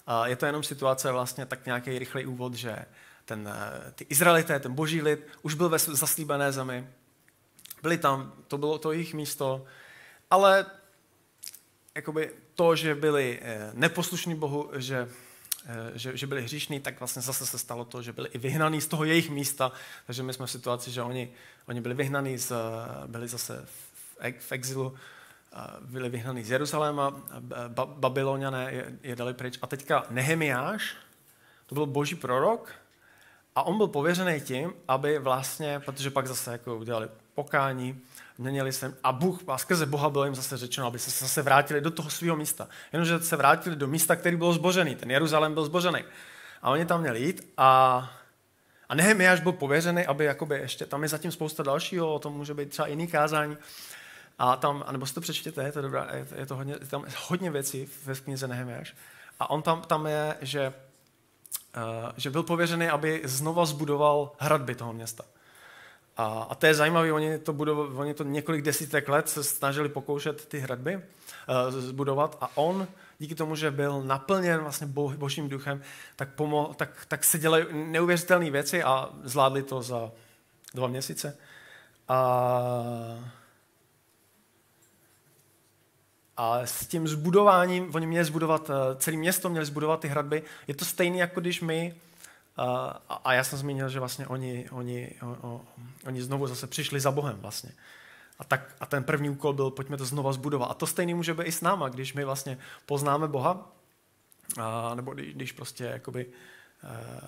A 0.07 0.27
je 0.27 0.35
to 0.35 0.45
jenom 0.45 0.63
situace, 0.63 1.11
vlastně 1.11 1.45
tak 1.45 1.65
nějaký 1.65 1.99
rychlý 1.99 2.25
úvod, 2.25 2.53
že 2.53 2.85
ten, 3.25 3.49
eh, 3.53 3.91
ty 3.91 4.05
Izraelité, 4.09 4.59
ten 4.59 4.73
boží 4.73 5.01
lid, 5.01 5.27
už 5.41 5.53
byl 5.53 5.69
ve 5.69 5.79
zaslíbené 5.79 6.51
zemi. 6.51 6.87
Byli 7.81 7.97
tam, 7.97 8.33
to 8.47 8.57
bylo 8.57 8.77
to 8.77 8.91
jejich 8.91 9.13
místo, 9.13 9.65
ale 10.31 10.65
jakoby 11.95 12.31
to, 12.55 12.75
že 12.75 12.95
byli 12.95 13.39
eh, 13.41 13.71
neposlušní 13.73 14.35
Bohu, 14.35 14.69
že, 14.75 15.07
eh, 15.65 15.91
že, 15.93 16.17
že 16.17 16.27
byli 16.27 16.43
hříšní, 16.43 16.79
tak 16.79 16.99
vlastně 16.99 17.21
zase 17.21 17.45
se 17.45 17.57
stalo 17.57 17.85
to, 17.85 18.01
že 18.01 18.13
byli 18.13 18.29
i 18.29 18.37
vyhnaní 18.37 18.81
z 18.81 18.87
toho 18.87 19.03
jejich 19.03 19.29
místa. 19.29 19.71
Takže 20.07 20.23
my 20.23 20.33
jsme 20.33 20.45
v 20.45 20.51
situaci, 20.51 20.91
že 20.91 21.01
oni, 21.01 21.31
oni 21.67 21.81
byli 21.81 21.95
vyhnaní, 21.95 22.37
z, 22.37 22.51
byli 23.07 23.27
zase 23.27 23.65
v, 23.65 24.51
exilu, 24.51 24.95
byli 25.81 26.09
vyhnaní 26.09 26.43
z 26.43 26.51
Jeruzaléma, 26.51 27.21
Babyloniané 27.85 28.71
je, 28.71 28.97
je 29.03 29.15
dali 29.15 29.33
pryč. 29.33 29.59
A 29.61 29.67
teďka 29.67 30.05
Nehemiáš, 30.09 30.95
to 31.65 31.75
byl 31.75 31.85
boží 31.85 32.15
prorok, 32.15 32.71
a 33.55 33.63
on 33.63 33.77
byl 33.77 33.87
pověřený 33.87 34.41
tím, 34.41 34.73
aby 34.87 35.19
vlastně, 35.19 35.79
protože 35.79 36.09
pak 36.09 36.27
zase 36.27 36.51
jako 36.51 36.77
udělali 36.77 37.09
pokání, 37.35 38.01
měnili 38.41 38.73
se 38.73 38.97
a 39.03 39.11
Bůh, 39.11 39.39
a 39.47 39.57
skrze 39.57 39.85
Boha 39.85 40.09
bylo 40.09 40.25
jim 40.25 40.35
zase 40.35 40.57
řečeno, 40.57 40.87
aby 40.87 40.99
se 40.99 41.11
zase 41.11 41.41
vrátili 41.41 41.81
do 41.81 41.91
toho 41.91 42.09
svého 42.09 42.35
místa. 42.35 42.67
Jenomže 42.93 43.19
se 43.19 43.35
vrátili 43.35 43.75
do 43.75 43.87
místa, 43.87 44.15
který 44.15 44.35
byl 44.37 44.53
zbožený. 44.53 44.95
Ten 44.95 45.11
Jeruzalém 45.11 45.53
byl 45.53 45.65
zbožený. 45.65 45.99
A 46.61 46.69
oni 46.69 46.85
tam 46.85 47.01
měli 47.01 47.21
jít 47.21 47.53
a, 47.57 48.11
a 48.89 48.95
Nehemiáš 48.95 49.39
byl 49.39 49.51
pověřený, 49.51 50.05
aby 50.05 50.25
jakoby 50.25 50.55
ještě, 50.55 50.85
tam 50.85 51.03
je 51.03 51.09
zatím 51.09 51.31
spousta 51.31 51.63
dalšího, 51.63 52.13
o 52.13 52.19
tom 52.19 52.33
může 52.33 52.53
být 52.53 52.69
třeba 52.69 52.87
jiný 52.87 53.07
kázání. 53.07 53.57
A 54.39 54.55
tam, 54.55 54.83
anebo 54.87 55.05
si 55.05 55.13
to 55.13 55.21
přečtěte, 55.21 55.63
je 55.63 55.71
to, 55.71 55.81
dobrá, 55.81 56.07
je 56.13 56.25
to, 56.25 56.35
je 56.35 56.45
to 56.45 56.55
hodně, 56.55 56.75
je 56.79 56.87
tam 56.87 57.05
hodně 57.27 57.51
věcí 57.51 57.89
ve 58.05 58.15
knize 58.15 58.47
Nehemiáš. 58.47 58.95
A 59.39 59.49
on 59.49 59.61
tam, 59.61 59.81
tam 59.81 60.05
je, 60.05 60.37
že 60.41 60.73
Eh, 61.75 62.11
že 62.17 62.29
byl 62.29 62.43
pověřený, 62.43 62.87
aby 62.87 63.21
znova 63.23 63.65
zbudoval 63.65 64.31
hradby 64.39 64.75
toho 64.75 64.93
města. 64.93 65.23
A, 66.17 66.47
a 66.49 66.55
to 66.55 66.65
je 66.65 66.73
zajímavé, 66.73 67.13
oni 67.13 67.39
to, 67.39 67.53
budov, 67.53 67.97
oni 67.97 68.13
to 68.13 68.23
několik 68.23 68.61
desítek 68.61 69.09
let 69.09 69.29
se 69.29 69.43
snažili 69.43 69.89
pokoušet 69.89 70.45
ty 70.45 70.59
hradby 70.59 70.95
uh, 70.95 71.01
zbudovat 71.79 72.37
a 72.41 72.57
on, 72.57 72.87
díky 73.19 73.35
tomu, 73.35 73.55
že 73.55 73.71
byl 73.71 74.03
naplněn 74.03 74.59
vlastně 74.59 74.87
bo, 74.87 75.09
božím 75.09 75.49
duchem, 75.49 75.81
tak, 76.15 76.29
pomo, 76.35 76.73
tak, 76.77 77.05
tak 77.07 77.23
se 77.23 77.39
dělají 77.39 77.65
neuvěřitelné 77.71 78.51
věci 78.51 78.83
a 78.83 79.09
zvládli 79.23 79.63
to 79.63 79.81
za 79.81 80.11
dva 80.73 80.87
měsíce. 80.87 81.37
A 82.07 83.31
A 86.37 86.59
s 86.65 86.87
tím 86.87 87.07
zbudováním, 87.07 87.95
oni 87.95 88.07
měli 88.07 88.25
zbudovat, 88.25 88.69
eh, 88.69 88.95
celé 88.95 89.17
město 89.17 89.49
měli 89.49 89.65
zbudovat 89.65 89.99
ty 89.99 90.07
hradby, 90.07 90.43
je 90.67 90.75
to 90.75 90.85
stejné, 90.85 91.17
jako 91.17 91.41
když 91.41 91.61
my, 91.61 91.95
a, 92.57 93.01
a 93.23 93.33
já 93.33 93.43
jsem 93.43 93.59
zmínil, 93.59 93.89
že 93.89 93.99
vlastně 93.99 94.27
oni, 94.27 94.69
oni, 94.71 95.15
o, 95.21 95.47
o, 95.47 95.61
oni 96.05 96.21
znovu 96.21 96.47
zase 96.47 96.67
přišli 96.67 96.99
za 96.99 97.11
Bohem 97.11 97.37
vlastně. 97.37 97.71
A, 98.39 98.43
tak, 98.43 98.75
a 98.79 98.85
ten 98.85 99.03
první 99.03 99.29
úkol 99.29 99.53
byl, 99.53 99.71
pojďme 99.71 99.97
to 99.97 100.05
znova 100.05 100.33
zbudovat. 100.33 100.71
A 100.71 100.73
to 100.73 100.87
stejný 100.87 101.13
může 101.13 101.33
být 101.33 101.43
i 101.43 101.51
s 101.51 101.61
náma, 101.61 101.89
když 101.89 102.13
my 102.13 102.25
vlastně 102.25 102.57
poznáme 102.85 103.27
Boha, 103.27 103.71
a, 104.57 104.95
nebo 104.95 105.13
když, 105.13 105.33
když 105.33 105.51
prostě 105.51 105.83
jakoby, 105.83 106.25
eh, 106.83 107.27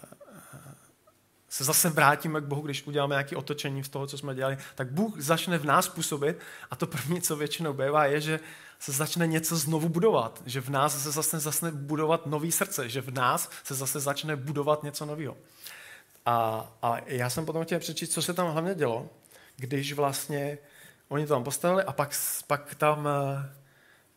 se 1.50 1.64
zase 1.64 1.90
vrátíme 1.90 2.42
k 2.42 2.44
Bohu, 2.44 2.62
když 2.62 2.88
uděláme 2.88 3.14
nějaké 3.14 3.36
otočení 3.36 3.84
z 3.84 3.90
toho, 3.90 4.08
co 4.08 4.18
jsme 4.18 4.36
dělali, 4.36 4.58
tak 4.76 4.92
Bůh 4.92 5.22
začne 5.22 5.58
v 5.58 5.66
nás 5.66 5.88
působit 5.88 6.40
a 6.72 6.76
to 6.76 6.88
první, 6.88 7.22
co 7.22 7.36
většinou 7.36 7.74
bývá, 7.74 8.06
je, 8.06 8.22
že 8.22 8.40
se 8.84 8.92
začne 8.92 9.28
něco 9.28 9.56
znovu 9.56 9.90
budovat, 9.90 10.44
že 10.46 10.62
v 10.62 10.70
nás 10.70 11.04
se 11.04 11.12
zase 11.12 11.40
začne 11.40 11.72
budovat 11.72 12.26
nový 12.26 12.52
srdce, 12.52 12.90
že 12.90 13.02
v 13.02 13.12
nás 13.12 13.50
se 13.64 13.76
zase 13.76 14.00
začne 14.00 14.36
budovat 14.36 14.84
něco 14.84 15.06
nového. 15.06 15.38
A, 16.26 16.68
a 16.82 16.98
já 17.06 17.30
jsem 17.30 17.46
potom 17.46 17.64
chtěl 17.64 17.80
přečíst, 17.80 18.10
co 18.10 18.22
se 18.22 18.34
tam 18.34 18.52
hlavně 18.52 18.76
dělo, 18.76 19.10
když 19.56 19.94
vlastně 19.94 20.58
oni 21.08 21.28
to 21.28 21.34
tam 21.34 21.44
postavili 21.44 21.84
a 21.84 21.94
pak, 21.94 22.12
pak 22.48 22.76
tam 22.76 23.08
eh, 23.08 23.54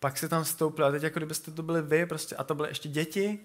pak 0.00 0.18
se 0.18 0.29
tam 0.29 0.44
stoupili 0.44 0.88
a 0.88 0.90
teď 0.90 1.02
jako 1.02 1.18
kdybyste 1.18 1.50
to 1.50 1.62
byli 1.62 1.83
vy 1.83 2.07
prostě 2.07 2.37
a 2.37 2.44
to 2.44 2.55
byly 2.55 2.68
ještě 2.68 2.88
děti 2.88 3.38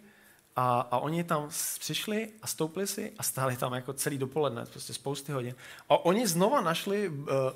a, 0.56 0.82
a 0.82 0.98
oni 0.98 1.24
tam 1.24 1.50
přišli 1.80 2.30
a 2.42 2.48
stoupili 2.48 2.88
si 2.88 3.14
a 3.18 3.24
stáli 3.24 3.58
tam 3.58 3.74
jako 3.74 3.94
celý 3.94 4.18
dopoledne, 4.18 4.66
prostě 4.66 4.94
spousty 4.94 5.32
hodin. 5.32 5.56
A 5.90 6.06
oni 6.06 6.28
znova 6.28 6.62
našli 6.62 7.10
uh, 7.10 7.28
uh, 7.28 7.52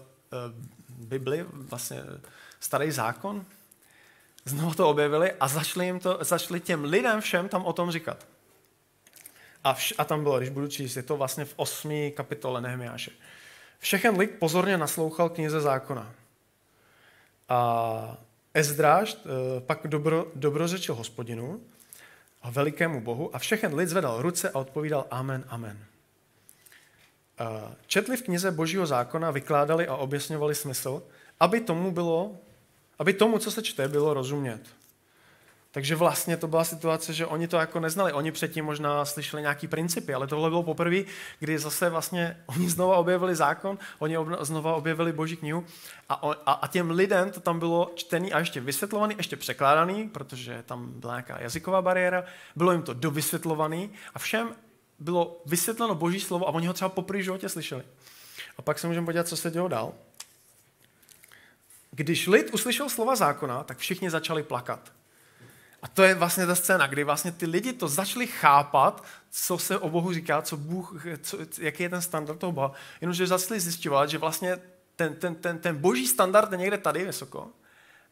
Bibli, 0.90 1.46
vlastně 1.52 2.04
starý 2.60 2.92
zákon, 2.92 3.46
znovu 4.46 4.74
to 4.74 4.90
objevili 4.90 5.32
a 5.40 5.48
začali, 5.48 5.86
jim 5.86 6.00
to, 6.00 6.18
začali 6.22 6.60
těm 6.60 6.84
lidem 6.84 7.22
všem 7.22 7.50
tam 7.50 7.66
o 7.66 7.74
tom 7.74 7.92
říkat. 7.92 8.28
A, 9.64 9.74
vš, 9.74 9.94
a 9.98 10.06
tam 10.06 10.24
bylo, 10.24 10.38
když 10.38 10.50
budu 10.50 10.68
číst, 10.68 10.96
je 10.96 11.04
to 11.04 11.18
vlastně 11.18 11.46
v 11.46 11.54
osmý 11.56 12.12
kapitole 12.12 12.62
Nehemiáše. 12.62 13.12
Všechen 13.80 14.18
lid 14.18 14.32
pozorně 14.40 14.78
naslouchal 14.78 15.30
knize 15.30 15.62
zákona. 15.62 16.12
A 17.50 18.18
Ezdráž 18.54 19.18
eh, 19.18 19.60
pak 19.60 19.88
dobro, 19.88 20.28
dobrořečil 20.36 20.96
hospodinu 20.96 21.62
a 22.42 22.50
velikému 22.50 23.02
bohu 23.02 23.36
a 23.36 23.40
všechen 23.40 23.76
lid 23.76 23.90
zvedal 23.90 24.22
ruce 24.22 24.50
a 24.50 24.60
odpovídal 24.60 25.06
amen, 25.12 25.44
amen. 25.48 25.86
Četli 27.88 28.18
v 28.18 28.22
knize 28.22 28.52
božího 28.52 28.86
zákona, 28.86 29.32
vykládali 29.32 29.88
a 29.88 29.96
objasňovali 29.96 30.56
smysl, 30.56 31.04
aby 31.40 31.62
tomu 31.62 31.92
bylo 31.92 32.36
aby 33.00 33.14
tomu, 33.14 33.40
co 33.40 33.52
se 33.52 33.64
čte, 33.64 33.88
bylo 33.88 34.14
rozumět. 34.14 34.62
Takže 35.72 35.96
vlastně 35.96 36.38
to 36.38 36.48
byla 36.48 36.64
situace, 36.64 37.14
že 37.14 37.26
oni 37.26 37.48
to 37.48 37.58
jako 37.58 37.80
neznali. 37.80 38.14
Oni 38.14 38.32
předtím 38.32 38.66
možná 38.66 39.06
slyšeli 39.06 39.42
nějaký 39.42 39.68
principy, 39.68 40.14
ale 40.14 40.28
tohle 40.28 40.50
bylo 40.50 40.64
poprvé, 40.64 40.98
kdy 41.40 41.60
zase 41.60 41.90
vlastně 41.90 42.44
oni 42.46 42.70
znova 42.70 42.98
objevili 42.98 43.36
zákon, 43.36 43.78
oni 44.00 44.18
znova 44.42 44.76
objevili 44.76 45.14
boží 45.14 45.38
knihu 45.38 45.66
a, 46.10 46.14
a, 46.46 46.52
a 46.52 46.68
těm 46.68 46.92
lidem 46.92 47.32
to 47.32 47.40
tam 47.40 47.60
bylo 47.60 47.92
čtený 47.96 48.34
a 48.34 48.40
ještě 48.40 48.62
vysvětlovaný, 48.62 49.16
ještě 49.18 49.36
překládaný, 49.36 50.10
protože 50.10 50.64
tam 50.66 50.92
byla 51.00 51.14
nějaká 51.14 51.42
jazyková 51.42 51.82
bariéra, 51.82 52.24
bylo 52.56 52.72
jim 52.72 52.82
to 52.82 52.94
dovysvětlovaný 52.94 53.92
a 54.14 54.20
všem 54.20 54.56
bylo 55.00 55.42
vysvětleno 55.46 55.96
boží 55.96 56.20
slovo 56.20 56.48
a 56.48 56.52
oni 56.52 56.68
ho 56.68 56.74
třeba 56.74 56.90
poprvé 56.90 57.24
životě 57.24 57.50
slyšeli. 57.50 57.84
A 58.58 58.62
pak 58.62 58.80
se 58.80 58.88
můžeme 58.88 59.06
podívat, 59.06 59.28
co 59.28 59.38
se 59.38 59.52
dělo 59.52 59.68
dál. 59.68 59.94
Když 61.96 62.28
lid 62.28 62.54
uslyšel 62.54 62.90
slova 62.90 63.16
zákona, 63.16 63.64
tak 63.64 63.78
všichni 63.78 64.10
začali 64.10 64.44
plakat. 64.44 64.92
A 65.82 65.88
to 65.88 66.04
je 66.04 66.16
vlastně 66.16 66.48
ta 66.48 66.56
scéna, 66.56 66.88
kdy 66.88 67.04
vlastně 67.04 67.32
ty 67.32 67.46
lidi 67.46 67.74
to 67.74 67.88
začali 67.88 68.28
chápat, 68.28 69.04
co 69.32 69.58
se 69.58 69.78
o 69.78 69.90
Bohu 69.90 70.14
říká, 70.14 70.42
co 70.42 70.58
Bůh, 70.58 71.06
co, 71.22 71.38
jaký 71.60 71.84
je 71.84 71.90
ten 71.90 72.02
standard 72.02 72.40
toho 72.40 72.52
Boha. 72.52 72.72
Jenomže 73.02 73.28
začali 73.28 73.60
zjišťovat, 73.60 74.10
že 74.10 74.18
vlastně 74.18 74.58
ten, 74.96 75.16
ten, 75.16 75.36
ten, 75.36 75.60
ten 75.60 75.78
boží 75.78 76.08
standard 76.08 76.52
je 76.52 76.58
někde 76.58 76.78
tady 76.78 77.06
vysoko. 77.06 77.48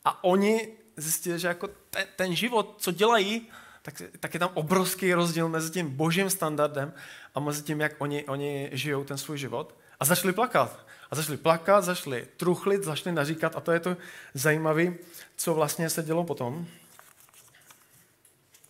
A 0.06 0.24
oni 0.24 0.67
zjistili, 0.98 1.39
že 1.39 1.48
jako 1.48 1.67
ten, 1.89 2.06
ten 2.15 2.36
život, 2.36 2.76
co 2.78 2.91
dělají, 2.91 3.48
tak, 3.82 4.02
tak 4.19 4.34
je 4.34 4.39
tam 4.39 4.50
obrovský 4.54 5.13
rozdíl 5.13 5.50
mezi 5.50 5.72
tím 5.72 5.89
božím 5.89 6.30
standardem 6.30 6.93
a 7.36 7.39
mezi 7.39 7.63
tím, 7.63 7.82
jak 7.82 7.91
oni, 7.98 8.24
oni 8.24 8.69
žijou 8.72 9.04
ten 9.04 9.17
svůj 9.17 9.38
život. 9.38 9.76
A 10.00 10.06
začali 10.06 10.34
plakat. 10.34 10.86
A 11.13 11.15
začali 11.15 11.38
plakat, 11.38 11.84
začali 11.84 12.28
truchlit, 12.38 12.84
začali 12.84 13.15
naříkat 13.15 13.56
a 13.56 13.60
to 13.60 13.71
je 13.71 13.80
to 13.80 13.97
zajímavé, 14.34 14.93
co 15.36 15.54
vlastně 15.54 15.89
se 15.89 16.04
dělo 16.04 16.23
potom. 16.23 16.67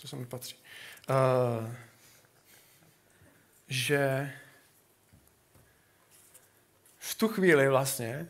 To 0.01 0.07
se 0.07 0.15
mi 0.15 0.25
patří. 0.25 0.55
Uh, 1.09 1.73
že 3.67 4.33
v 6.97 7.15
tu 7.15 7.27
chvíli 7.27 7.69
vlastně 7.69 8.29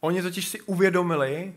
oni 0.00 0.22
totiž 0.22 0.48
si 0.48 0.60
uvědomili 0.60 1.54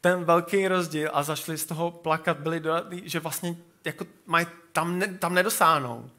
ten 0.00 0.24
velký 0.24 0.68
rozdíl 0.68 1.10
a 1.12 1.22
zašli 1.22 1.58
z 1.58 1.66
toho 1.66 1.90
plakat, 1.90 2.38
byli 2.38 2.60
dodatní, 2.60 3.02
že 3.08 3.20
vlastně 3.20 3.56
jako 3.84 4.06
mají, 4.26 4.46
tam, 4.72 4.98
ne, 4.98 5.18
tam 5.18 5.34
nedosáhnou 5.34 6.10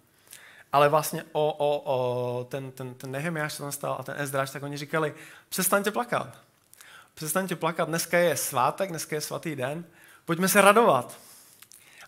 ale 0.72 0.90
vlastně 0.90 1.24
o, 1.32 1.54
o, 1.58 1.82
o 1.86 2.44
ten, 2.44 2.72
ten, 2.72 2.94
ten 2.94 3.12
Nehemiáš, 3.12 3.56
co 3.56 3.64
tam 3.64 3.72
stál 3.72 3.98
a 4.00 4.04
ten 4.04 4.16
Ezdráš, 4.18 4.52
tak 4.52 4.64
oni 4.64 4.78
říkali, 4.78 5.14
přestaňte 5.50 5.92
plakat. 5.92 6.38
Přestaňte 7.14 7.56
plakat, 7.56 7.90
dneska 7.90 8.18
je 8.18 8.38
svátek, 8.38 8.90
dneska 8.90 9.16
je 9.16 9.22
svatý 9.22 9.56
den, 9.56 9.86
pojďme 10.26 10.48
se 10.48 10.62
radovat. 10.62 11.18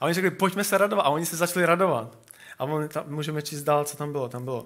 A 0.02 0.06
oni 0.06 0.14
řekli, 0.14 0.32
pojďme 0.32 0.64
se 0.64 0.78
radovat. 0.78 1.06
A 1.06 1.10
oni 1.10 1.26
se 1.26 1.38
začali 1.38 1.66
radovat. 1.66 2.18
A 2.60 2.64
oni, 2.64 2.90
tam, 2.90 3.04
můžeme 3.08 3.42
číst 3.42 3.64
dál, 3.64 3.86
co 3.86 3.98
tam 3.98 4.12
bylo. 4.12 4.30
Tam 4.30 4.44
bylo, 4.44 4.66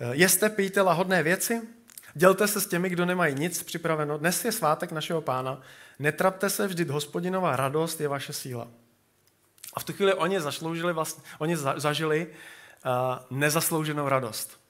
eh, 0.00 0.08
jeste, 0.12 0.48
pijte 0.48 0.82
lahodné 0.82 1.22
věci, 1.22 1.62
dělte 2.14 2.48
se 2.48 2.60
s 2.60 2.66
těmi, 2.66 2.90
kdo 2.90 3.06
nemají 3.06 3.34
nic 3.34 3.62
připraveno. 3.62 4.18
Dnes 4.18 4.44
je 4.44 4.52
svátek 4.52 4.92
našeho 4.92 5.20
pána. 5.20 5.60
Netrapte 5.98 6.50
se, 6.50 6.66
vždyť 6.66 6.88
hospodinová 6.88 7.56
radost 7.56 8.00
je 8.00 8.08
vaše 8.08 8.32
síla. 8.32 8.68
A 9.74 9.80
v 9.80 9.84
tu 9.84 9.92
chvíli 9.92 10.14
oni 10.14 10.40
zasloužili 10.40 10.92
vlastně, 10.92 11.22
oni 11.38 11.56
zažili, 11.56 12.26
nezaslouženou 13.30 14.08
radost. 14.08 14.60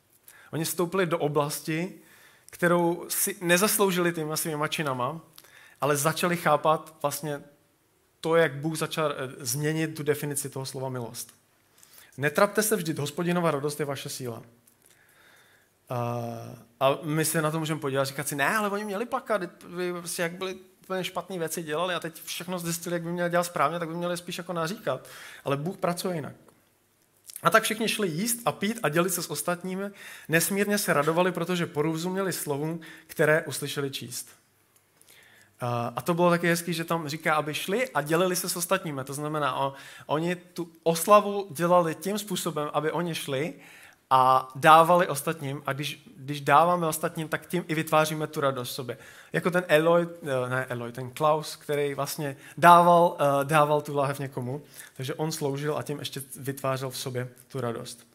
Oni 0.53 0.65
vstoupili 0.65 1.07
do 1.07 1.19
oblasti, 1.19 1.93
kterou 2.51 3.07
si 3.09 3.37
nezasloužili 3.41 4.13
těma 4.13 4.37
svýma 4.37 4.69
činama, 4.69 5.21
ale 5.81 5.97
začali 5.97 6.37
chápat 6.37 6.95
vlastně 7.03 7.43
to, 8.21 8.37
jak 8.37 8.55
Bůh 8.55 8.79
začal 8.79 9.13
eh, 9.13 9.17
změnit 9.39 9.95
tu 9.95 10.03
definici 10.03 10.51
toho 10.51 10.67
slova 10.67 10.89
milost. 10.89 11.35
Netrapte 12.17 12.63
se 12.63 12.77
vždy, 12.77 12.93
hospodinova 12.93 13.51
radost 13.51 13.81
je 13.81 13.87
vaše 13.87 14.09
síla. 14.09 14.43
A, 16.81 16.99
my 17.03 17.25
se 17.25 17.43
na 17.43 17.51
to 17.51 17.59
můžeme 17.59 17.81
podívat 17.81 18.03
a 18.03 18.05
říkat 18.05 18.29
si, 18.29 18.37
ne, 18.37 18.57
ale 18.57 18.71
oni 18.71 18.85
měli 18.85 19.07
plakat, 19.07 19.41
prostě 19.99 20.23
jak 20.23 20.33
byli 20.33 20.59
špatné 21.03 21.39
věci 21.39 21.63
dělali 21.63 21.95
a 21.95 22.01
teď 22.01 22.23
všechno 22.23 22.59
zjistili, 22.59 22.95
jak 22.95 23.03
by 23.03 23.13
měli 23.13 23.31
dělat 23.31 23.45
správně, 23.45 23.79
tak 23.79 23.89
by 23.89 23.95
měli 23.95 24.17
spíš 24.17 24.39
jako 24.39 24.53
naříkat. 24.53 25.09
Ale 25.45 25.57
Bůh 25.57 25.77
pracuje 25.77 26.15
jinak. 26.15 26.35
A 27.47 27.51
tak 27.51 27.63
všichni 27.63 27.89
šli 27.89 28.09
jíst 28.09 28.39
a 28.45 28.53
pít 28.53 28.81
a 28.83 28.89
dělit 28.89 29.11
se 29.11 29.23
s 29.23 29.31
ostatními. 29.31 29.85
Nesmírně 30.29 30.79
se 30.79 30.93
radovali, 30.93 31.33
protože 31.33 31.67
porozuměli 31.67 32.33
slovům, 32.33 32.81
které 33.07 33.43
uslyšeli 33.43 33.91
číst. 33.91 34.29
A 35.97 36.03
to 36.03 36.15
bylo 36.15 36.31
taky 36.31 36.49
hezký, 36.49 36.73
že 36.73 36.85
tam 36.85 37.09
říká, 37.09 37.35
aby 37.35 37.55
šli 37.55 37.89
a 37.91 38.03
dělili 38.03 38.37
se 38.37 38.49
s 38.49 38.57
ostatními. 38.57 39.01
To 39.05 39.15
znamená, 39.15 39.75
oni 40.07 40.37
tu 40.37 40.73
oslavu 40.83 41.47
dělali 41.51 41.95
tím 41.95 42.19
způsobem, 42.19 42.71
aby 42.73 42.93
oni 42.93 43.15
šli 43.15 43.55
a 44.11 44.49
dávali 44.55 45.09
ostatním. 45.09 45.63
A 45.67 45.73
když, 45.73 46.09
když 46.17 46.41
dáváme 46.41 46.87
ostatním, 46.87 47.29
tak 47.29 47.47
tím 47.47 47.65
i 47.69 47.75
vytváříme 47.75 48.27
tu 48.27 48.41
radost 48.41 48.69
v 48.69 48.73
sobě. 48.73 48.99
Jako 49.33 49.51
ten 49.51 49.65
Eloy, 49.69 50.07
eh, 50.23 50.49
ne 50.49 50.67
Eloy, 50.69 50.93
ten 50.93 51.11
Klaus, 51.11 51.57
který 51.57 51.95
vlastně 51.95 52.37
dával, 52.59 53.17
eh, 53.21 53.45
dával 53.45 53.81
tu 53.81 53.95
láhev 53.95 54.19
někomu. 54.19 54.63
Takže 54.97 55.15
on 55.15 55.33
sloužil 55.33 55.79
a 55.79 55.83
tím 55.83 55.99
ještě 55.99 56.23
vytvářel 56.37 56.91
v 56.91 56.99
sobě 56.99 57.29
tu 57.49 57.61
radost. 57.61 58.07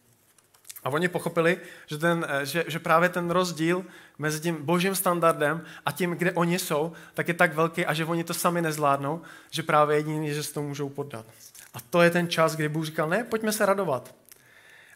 A 0.84 0.88
oni 0.88 1.08
pochopili, 1.08 1.58
že, 1.86 1.98
ten, 1.98 2.26
eh, 2.28 2.46
že, 2.46 2.64
že 2.68 2.78
právě 2.78 3.08
ten 3.08 3.30
rozdíl 3.30 3.84
mezi 4.18 4.40
tím 4.40 4.64
božím 4.64 4.94
standardem 4.94 5.64
a 5.86 5.92
tím, 5.92 6.10
kde 6.10 6.32
oni 6.32 6.58
jsou, 6.58 6.92
tak 7.14 7.28
je 7.28 7.34
tak 7.34 7.54
velký 7.54 7.86
a 7.86 7.94
že 7.94 8.04
oni 8.04 8.24
to 8.24 8.34
sami 8.34 8.62
nezvládnou, 8.62 9.20
že 9.50 9.62
právě 9.62 9.96
jediný, 9.96 10.34
že 10.34 10.42
se 10.42 10.54
to 10.54 10.62
můžou 10.62 10.88
poddat. 10.88 11.26
A 11.74 11.78
to 11.90 12.02
je 12.02 12.10
ten 12.10 12.28
čas, 12.28 12.56
kdy 12.56 12.68
Bůh 12.68 12.86
říkal, 12.86 13.08
ne, 13.08 13.24
pojďme 13.24 13.52
se 13.52 13.66
radovat. 13.66 14.21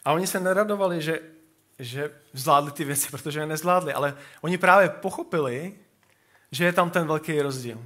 A 0.07 0.13
oni 0.13 0.27
se 0.27 0.39
neradovali, 0.39 1.01
že, 1.01 1.19
že 1.79 2.11
zvládli 2.33 2.71
ty 2.71 2.83
věci, 2.83 3.09
protože 3.11 3.39
je 3.39 3.45
nezvládli, 3.45 3.93
ale 3.93 4.17
oni 4.41 4.57
právě 4.57 4.89
pochopili, 4.89 5.73
že 6.51 6.65
je 6.65 6.73
tam 6.73 6.89
ten 6.89 7.07
velký 7.07 7.41
rozdíl. 7.41 7.83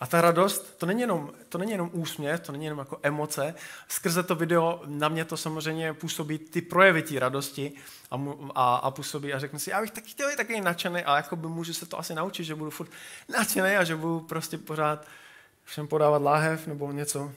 A 0.00 0.06
ta 0.06 0.20
radost, 0.20 0.78
to 0.78 0.86
není, 0.86 1.00
jenom, 1.00 1.32
to 1.48 1.58
není 1.58 1.72
jenom 1.72 1.90
úsměv, 1.92 2.40
to 2.40 2.52
není 2.52 2.64
jenom 2.64 2.78
jako 2.78 2.98
emoce. 3.02 3.54
Skrze 3.88 4.22
to 4.22 4.34
video 4.34 4.82
na 4.86 5.08
mě 5.08 5.24
to 5.24 5.36
samozřejmě 5.36 5.94
působí 5.94 6.38
ty 6.38 6.62
projevy 6.62 7.02
té 7.02 7.18
radosti 7.18 7.72
a, 8.10 8.20
a, 8.54 8.76
a 8.76 8.90
působí 8.90 9.34
a 9.34 9.38
řeknu 9.38 9.58
si, 9.58 9.70
já 9.70 9.80
bych 9.80 9.90
taky 9.90 10.10
chtěl 10.10 10.30
být 10.30 10.36
taky 10.36 10.60
nadšený 10.60 11.04
a 11.04 11.16
jako 11.16 11.36
by 11.36 11.46
můžu 11.46 11.74
se 11.74 11.86
to 11.86 11.98
asi 11.98 12.14
naučit, 12.14 12.44
že 12.44 12.54
budu 12.54 12.70
furt 12.70 12.90
nadšený 13.28 13.76
a 13.76 13.84
že 13.84 13.96
budu 13.96 14.20
prostě 14.20 14.58
pořád 14.58 15.06
všem 15.64 15.88
podávat 15.88 16.22
láhev 16.22 16.66
nebo 16.66 16.92
něco. 16.92 17.32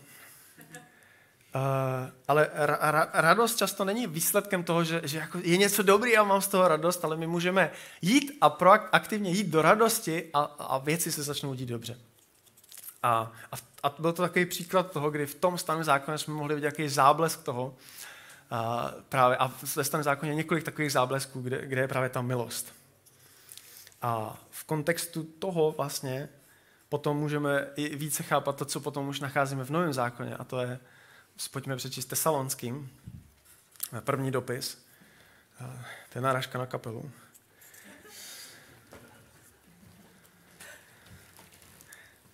Uh, 1.56 1.62
ale 2.28 2.50
ra, 2.54 2.78
ra, 2.82 3.10
radost 3.14 3.56
často 3.56 3.86
není 3.86 4.08
výsledkem 4.08 4.64
toho, 4.64 4.84
že, 4.84 5.02
že 5.04 5.18
jako 5.18 5.40
je 5.44 5.58
něco 5.58 5.84
dobrý 5.84 6.18
a 6.18 6.24
mám 6.24 6.42
z 6.42 6.48
toho 6.48 6.68
radost, 6.68 7.06
ale 7.06 7.18
my 7.18 7.28
můžeme 7.28 7.72
jít 8.02 8.38
a 8.42 8.50
proaktivně 8.50 9.32
jít 9.32 9.48
do 9.48 9.62
radosti 9.62 10.30
a, 10.34 10.40
a 10.42 10.78
věci 10.78 11.12
se 11.12 11.24
začnou 11.24 11.54
dít 11.54 11.66
dobře. 11.66 11.98
A, 13.04 13.32
a, 13.52 13.56
a 13.84 13.96
byl 14.00 14.14
to 14.14 14.22
takový 14.22 14.46
příklad 14.46 14.92
toho, 14.92 15.12
kdy 15.12 15.26
v 15.26 15.36
tom 15.36 15.58
starém 15.58 15.84
zákoně 15.84 16.18
jsme 16.18 16.34
mohli 16.34 16.56
vidět 16.56 16.66
jaký 16.66 16.90
záblesk 16.90 17.44
toho. 17.44 17.76
A, 18.52 18.92
právě, 19.10 19.38
a 19.38 19.52
ve 19.76 19.84
starém 19.84 20.04
zákoně 20.04 20.36
několik 20.36 20.64
takových 20.64 20.92
záblesků, 20.92 21.42
kde, 21.42 21.66
kde 21.66 21.82
je 21.82 21.88
právě 21.88 22.10
ta 22.10 22.22
milost. 22.22 22.74
A 24.02 24.38
v 24.50 24.64
kontextu 24.64 25.24
toho 25.24 25.72
vlastně 25.72 26.30
potom 26.90 27.18
můžeme 27.18 27.68
i 27.76 27.96
více 27.96 28.24
chápat 28.24 28.56
to, 28.56 28.66
co 28.66 28.80
potom 28.80 29.08
už 29.08 29.20
nacházíme 29.20 29.64
v 29.64 29.70
Novém 29.70 29.94
zákoně, 29.94 30.36
a 30.36 30.44
to 30.44 30.60
je 30.60 30.80
pojďme 31.52 31.76
přečíst 31.76 32.06
Tesalonským, 32.06 32.90
první 34.00 34.32
dopis, 34.32 34.86
to 36.10 36.18
je 36.18 36.22
náražka 36.22 36.60
na 36.60 36.66
kapelu. 36.66 37.12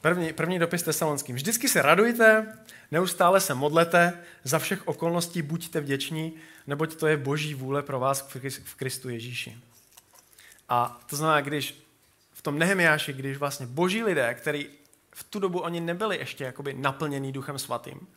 První, 0.02 0.34
první 0.34 0.60
dopis 0.60 0.84
tesalonským. 0.84 1.36
Vždycky 1.36 1.70
se 1.70 1.82
radujte, 1.82 2.58
neustále 2.92 3.40
se 3.40 3.54
modlete, 3.54 4.24
za 4.44 4.60
všech 4.60 4.88
okolností 4.88 5.42
buďte 5.42 5.82
vděční, 5.82 6.34
neboť 6.68 6.96
to 6.96 7.08
je 7.08 7.18
boží 7.18 7.54
vůle 7.54 7.84
pro 7.84 8.00
vás 8.00 8.30
v 8.64 8.76
Kristu 8.76 9.10
Ježíši. 9.10 9.58
A 10.70 11.00
to 11.06 11.16
znamená, 11.16 11.42
když 11.42 11.84
v 12.34 12.42
tom 12.42 12.60
Nehemiáši, 12.60 13.14
když 13.14 13.38
vlastně 13.38 13.66
boží 13.66 14.04
lidé, 14.04 14.34
který 14.34 14.70
v 15.16 15.24
tu 15.24 15.40
dobu 15.40 15.60
oni 15.60 15.80
nebyli 15.80 16.18
ještě 16.18 16.44
jakoby 16.44 16.74
naplněný 16.74 17.32
duchem 17.32 17.60
svatým, 17.60 18.08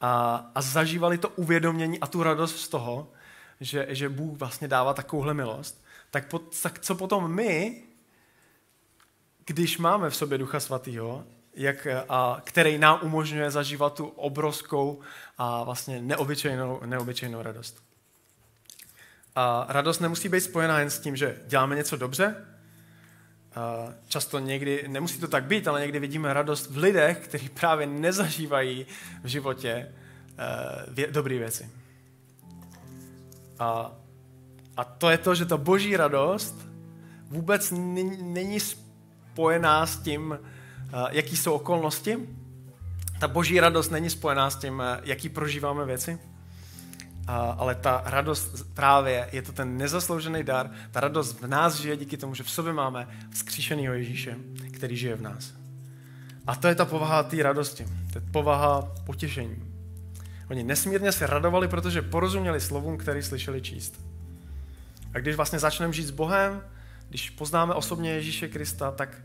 a, 0.00 0.50
a 0.54 0.62
zažívali 0.62 1.18
to 1.18 1.28
uvědomění 1.28 2.00
a 2.00 2.06
tu 2.06 2.22
radost 2.22 2.60
z 2.60 2.68
toho, 2.68 3.12
že, 3.60 3.86
že 3.88 4.08
Bůh 4.08 4.38
vlastně 4.38 4.68
dává 4.68 4.94
takovouhle 4.94 5.34
milost, 5.34 5.84
tak, 6.10 6.28
po, 6.28 6.38
tak 6.38 6.78
co 6.78 6.94
potom 6.94 7.34
my, 7.34 7.82
když 9.46 9.78
máme 9.78 10.10
v 10.10 10.16
sobě 10.16 10.38
Ducha 10.38 10.60
Svatého, 10.60 11.24
jak, 11.54 11.86
a, 12.08 12.40
který 12.44 12.78
nám 12.78 12.98
umožňuje 13.02 13.50
zažívat 13.50 13.94
tu 13.94 14.06
obrovskou 14.06 15.00
a 15.38 15.64
vlastně 15.64 16.02
neobyčejnou, 16.02 16.80
neobyčejnou 16.86 17.42
radost. 17.42 17.82
A 19.34 19.66
radost 19.68 20.00
nemusí 20.00 20.28
být 20.28 20.40
spojená 20.40 20.78
jen 20.78 20.90
s 20.90 20.98
tím, 20.98 21.16
že 21.16 21.38
děláme 21.46 21.76
něco 21.76 21.96
dobře, 21.96 22.36
často 24.08 24.38
někdy, 24.38 24.84
nemusí 24.88 25.20
to 25.20 25.28
tak 25.28 25.44
být, 25.44 25.68
ale 25.68 25.80
někdy 25.80 25.98
vidíme 25.98 26.34
radost 26.34 26.70
v 26.70 26.76
lidech, 26.76 27.18
kteří 27.18 27.48
právě 27.48 27.86
nezažívají 27.86 28.86
v 29.22 29.26
životě 29.26 29.92
uh, 30.96 31.04
dobré 31.10 31.38
věci. 31.38 31.70
A, 33.58 33.92
a 34.76 34.84
to 34.84 35.10
je 35.10 35.18
to, 35.18 35.34
že 35.34 35.46
ta 35.46 35.56
boží 35.56 35.96
radost 35.96 36.54
vůbec 37.28 37.72
není 38.20 38.60
spojená 38.60 39.86
s 39.86 39.96
tím, 39.96 40.30
uh, 40.30 41.08
jaký 41.10 41.36
jsou 41.36 41.52
okolnosti. 41.52 42.28
Ta 43.20 43.28
boží 43.28 43.60
radost 43.60 43.90
není 43.90 44.10
spojená 44.10 44.50
s 44.50 44.56
tím, 44.56 44.74
uh, 44.78 44.84
jaký 45.02 45.28
prožíváme 45.28 45.84
věci 45.84 46.18
ale 47.36 47.74
ta 47.74 48.02
radost 48.06 48.74
právě 48.74 49.28
je 49.32 49.42
to 49.42 49.52
ten 49.52 49.76
nezasloužený 49.76 50.42
dar. 50.42 50.70
Ta 50.90 51.00
radost 51.00 51.40
v 51.40 51.46
nás 51.46 51.80
žije 51.80 51.96
díky 51.96 52.16
tomu, 52.16 52.34
že 52.34 52.42
v 52.42 52.50
sobě 52.50 52.72
máme 52.72 53.08
vzkříšenýho 53.30 53.94
Ježíše, 53.94 54.36
který 54.72 54.96
žije 54.96 55.16
v 55.16 55.22
nás. 55.22 55.52
A 56.46 56.56
to 56.56 56.68
je 56.68 56.74
ta 56.74 56.84
povaha 56.84 57.22
té 57.22 57.42
radosti. 57.42 57.86
To 58.12 58.18
je 58.18 58.24
povaha 58.32 58.94
potěšení. 59.06 59.56
Oni 60.50 60.62
nesmírně 60.62 61.12
se 61.12 61.26
radovali, 61.26 61.68
protože 61.68 62.02
porozuměli 62.02 62.60
slovům, 62.60 62.98
který 62.98 63.22
slyšeli 63.22 63.62
číst. 63.62 64.00
A 65.14 65.18
když 65.18 65.36
vlastně 65.36 65.58
začneme 65.58 65.92
žít 65.92 66.06
s 66.06 66.10
Bohem, 66.10 66.62
když 67.08 67.30
poznáme 67.30 67.74
osobně 67.74 68.12
Ježíše 68.12 68.48
Krista, 68.48 68.90
tak, 68.90 69.22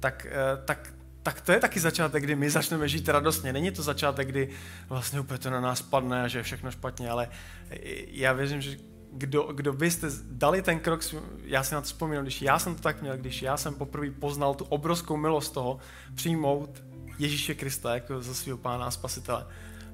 tak, 0.00 0.26
eh, 0.30 0.64
tak 0.64 0.92
tak 1.26 1.40
to 1.40 1.52
je 1.52 1.60
taky 1.60 1.80
začátek, 1.80 2.22
kdy 2.22 2.36
my 2.36 2.50
začneme 2.50 2.88
žít 2.88 3.08
radostně. 3.08 3.52
Není 3.52 3.70
to 3.70 3.82
začátek, 3.82 4.28
kdy 4.28 4.48
vlastně 4.88 5.20
úplně 5.20 5.38
to 5.38 5.50
na 5.50 5.60
nás 5.60 5.82
padne 5.82 6.22
a 6.22 6.28
že 6.28 6.38
je 6.38 6.42
všechno 6.42 6.70
špatně, 6.70 7.10
ale 7.10 7.28
já 8.08 8.32
věřím, 8.32 8.60
že 8.60 8.76
kdo, 9.12 9.42
kdo 9.42 9.72
byste 9.72 10.06
dali 10.30 10.62
ten 10.62 10.78
krok, 10.80 11.00
já 11.44 11.62
si 11.62 11.74
na 11.74 11.80
to 11.80 11.86
vzpomínám, 11.86 12.24
když 12.24 12.42
já 12.42 12.58
jsem 12.58 12.74
to 12.74 12.82
tak 12.82 13.02
měl, 13.02 13.16
když 13.16 13.42
já 13.42 13.56
jsem 13.56 13.74
poprvé 13.74 14.10
poznal 14.10 14.54
tu 14.54 14.64
obrovskou 14.64 15.16
milost 15.16 15.54
toho 15.54 15.78
přijmout 16.14 16.82
Ježíše 17.18 17.54
Krista 17.54 17.94
jako 17.94 18.22
za 18.22 18.34
svého 18.34 18.58
pána 18.58 18.84
a 18.84 18.90
spasitele, 18.90 19.46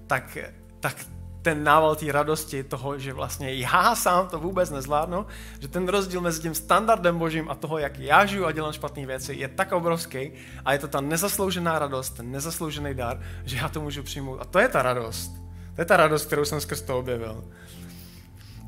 tak, 0.07 0.39
tak 0.81 1.07
ten 1.43 1.65
nával 1.65 1.97
té 1.97 2.13
radosti 2.13 2.65
toho, 2.65 2.99
že 2.99 3.13
vlastně 3.13 3.55
já 3.55 3.95
sám 3.95 4.29
to 4.29 4.39
vůbec 4.39 4.71
nezvládnu, 4.71 5.27
že 5.61 5.69
ten 5.69 5.89
rozdíl 5.89 6.21
mezi 6.21 6.43
tím 6.43 6.55
standardem 6.55 7.19
božím 7.19 7.51
a 7.51 7.55
toho, 7.55 7.79
jak 7.79 7.99
já 7.99 8.27
žiju 8.27 8.47
a 8.47 8.53
dělám 8.53 8.73
špatné 8.73 9.07
věci, 9.07 9.35
je 9.35 9.49
tak 9.49 9.73
obrovský 9.73 10.33
a 10.65 10.73
je 10.73 10.79
to 10.79 10.89
ta 10.89 11.01
nezasloužená 11.01 11.79
radost, 11.79 12.11
ten 12.11 12.31
nezasloužený 12.31 12.95
dar, 12.95 13.21
že 13.45 13.57
já 13.57 13.69
to 13.69 13.81
můžu 13.81 14.03
přijmout. 14.03 14.39
A 14.41 14.45
to 14.45 14.59
je 14.59 14.69
ta 14.69 14.83
radost. 14.83 15.33
To 15.75 15.81
je 15.81 15.85
ta 15.85 15.97
radost, 15.97 16.27
kterou 16.27 16.45
jsem 16.45 16.61
skrz 16.61 16.83
to 16.83 16.99
objevil. 16.99 17.45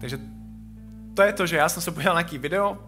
Takže 0.00 0.18
to 1.14 1.22
je 1.22 1.32
to, 1.32 1.46
že 1.46 1.56
já 1.56 1.68
jsem 1.68 1.82
se 1.82 1.90
podíval 1.90 2.14
nějaký 2.14 2.38
video 2.38 2.78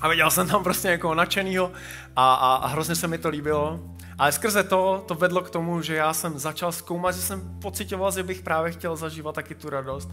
a 0.00 0.08
viděl 0.08 0.30
jsem 0.30 0.48
tam 0.48 0.62
prostě 0.62 0.88
někoho 0.88 1.14
nadšenýho 1.14 1.72
a, 2.16 2.34
a, 2.34 2.54
a 2.54 2.66
hrozně 2.66 2.94
se 2.94 3.08
mi 3.08 3.18
to 3.18 3.28
líbilo 3.28 3.80
ale 4.18 4.32
skrze 4.32 4.62
to, 4.62 5.04
to 5.08 5.14
vedlo 5.14 5.42
k 5.42 5.50
tomu, 5.50 5.82
že 5.82 5.94
já 5.94 6.12
jsem 6.12 6.38
začal 6.38 6.72
zkoumat, 6.72 7.14
že 7.14 7.20
jsem 7.20 7.58
pocitoval, 7.62 8.12
že 8.12 8.22
bych 8.22 8.42
právě 8.42 8.72
chtěl 8.72 8.96
zažívat 8.96 9.34
taky 9.34 9.54
tu 9.54 9.70
radost. 9.70 10.10